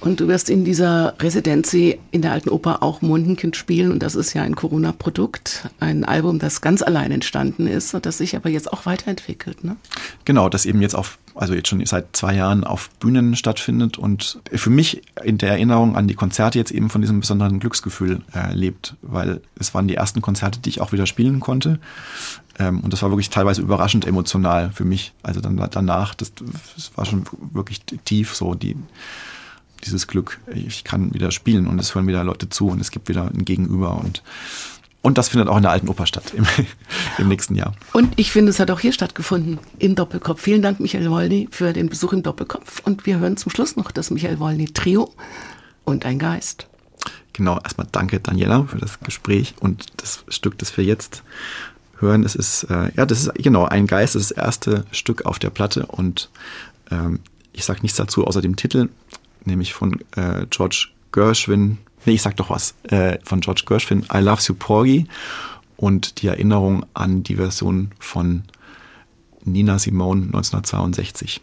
[0.00, 3.90] Und du wirst in dieser Residency in der Alten Oper auch Mundenkind spielen.
[3.90, 8.18] Und das ist ja ein Corona-Produkt, ein Album, das ganz allein entstanden ist und das
[8.18, 9.64] sich aber jetzt auch weiterentwickelt.
[9.64, 9.76] Ne?
[10.24, 14.40] Genau, das eben jetzt auf, also jetzt schon seit zwei Jahren auf Bühnen stattfindet und
[14.52, 18.52] für mich in der Erinnerung an die Konzerte jetzt eben von diesem besonderen Glücksgefühl äh,
[18.54, 21.78] lebt, weil es waren die ersten Konzerte, die ich auch wieder spielen konnte.
[22.58, 25.12] Ähm, und das war wirklich teilweise überraschend emotional für mich.
[25.22, 28.76] Also dann danach, das, das war schon wirklich tief so, die
[29.84, 33.08] dieses Glück, ich kann wieder spielen und es hören wieder Leute zu und es gibt
[33.08, 34.24] wieder ein Gegenüber und
[35.08, 36.46] und das findet auch in der Alten Oper statt im,
[37.18, 37.74] im nächsten Jahr.
[37.92, 40.40] Und ich finde, es hat auch hier stattgefunden, im Doppelkopf.
[40.40, 42.82] Vielen Dank, Michael Wolny, für den Besuch im Doppelkopf.
[42.84, 45.12] Und wir hören zum Schluss noch das Michael Wolny Trio
[45.84, 46.66] und ein Geist.
[47.32, 51.22] Genau, erstmal danke, Daniela, für das Gespräch und das Stück, das wir jetzt
[51.98, 52.22] hören.
[52.22, 55.38] Es ist, äh, ja, das ist genau ein Geist, das ist das erste Stück auf
[55.38, 56.28] der Platte und
[56.90, 57.20] ähm,
[57.52, 58.88] ich sage nichts dazu außer dem Titel
[59.48, 61.78] nämlich von äh, George Gershwin.
[62.04, 62.74] Nee, ich sag doch was.
[62.84, 65.06] Äh, von George Gershwin, I Love You Porgy.
[65.76, 68.42] Und die Erinnerung an die Version von
[69.44, 71.40] Nina Simone 1962.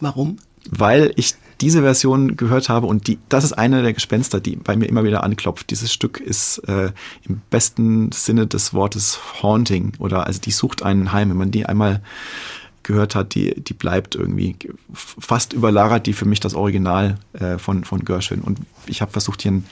[0.00, 0.38] Warum?
[0.68, 4.76] Weil ich diese Version gehört habe und die, das ist eine der Gespenster, die bei
[4.76, 5.70] mir immer wieder anklopft.
[5.70, 6.92] Dieses Stück ist äh,
[7.26, 11.30] im besten Sinne des Wortes haunting oder also die sucht einen heim.
[11.30, 12.02] Wenn man die einmal
[12.86, 14.56] gehört hat, die, die bleibt irgendwie
[14.92, 18.40] fast überlagert die für mich das Original äh, von, von Gershwin.
[18.40, 19.64] Und ich habe versucht, hier eine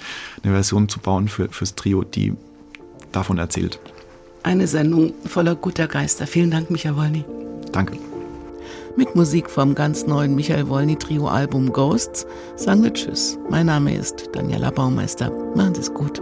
[0.53, 2.35] Version zu bauen für, fürs Trio, die
[3.13, 3.79] davon erzählt.
[4.43, 6.27] Eine Sendung voller guter Geister.
[6.27, 7.25] Vielen Dank, Michael Wolny.
[7.73, 7.97] Danke.
[8.97, 13.39] Mit Musik vom ganz neuen Michael Wolny Trio Album Ghosts sagen wir Tschüss.
[13.49, 15.31] Mein Name ist Daniela Baumeister.
[15.55, 16.21] Machen Sie es gut.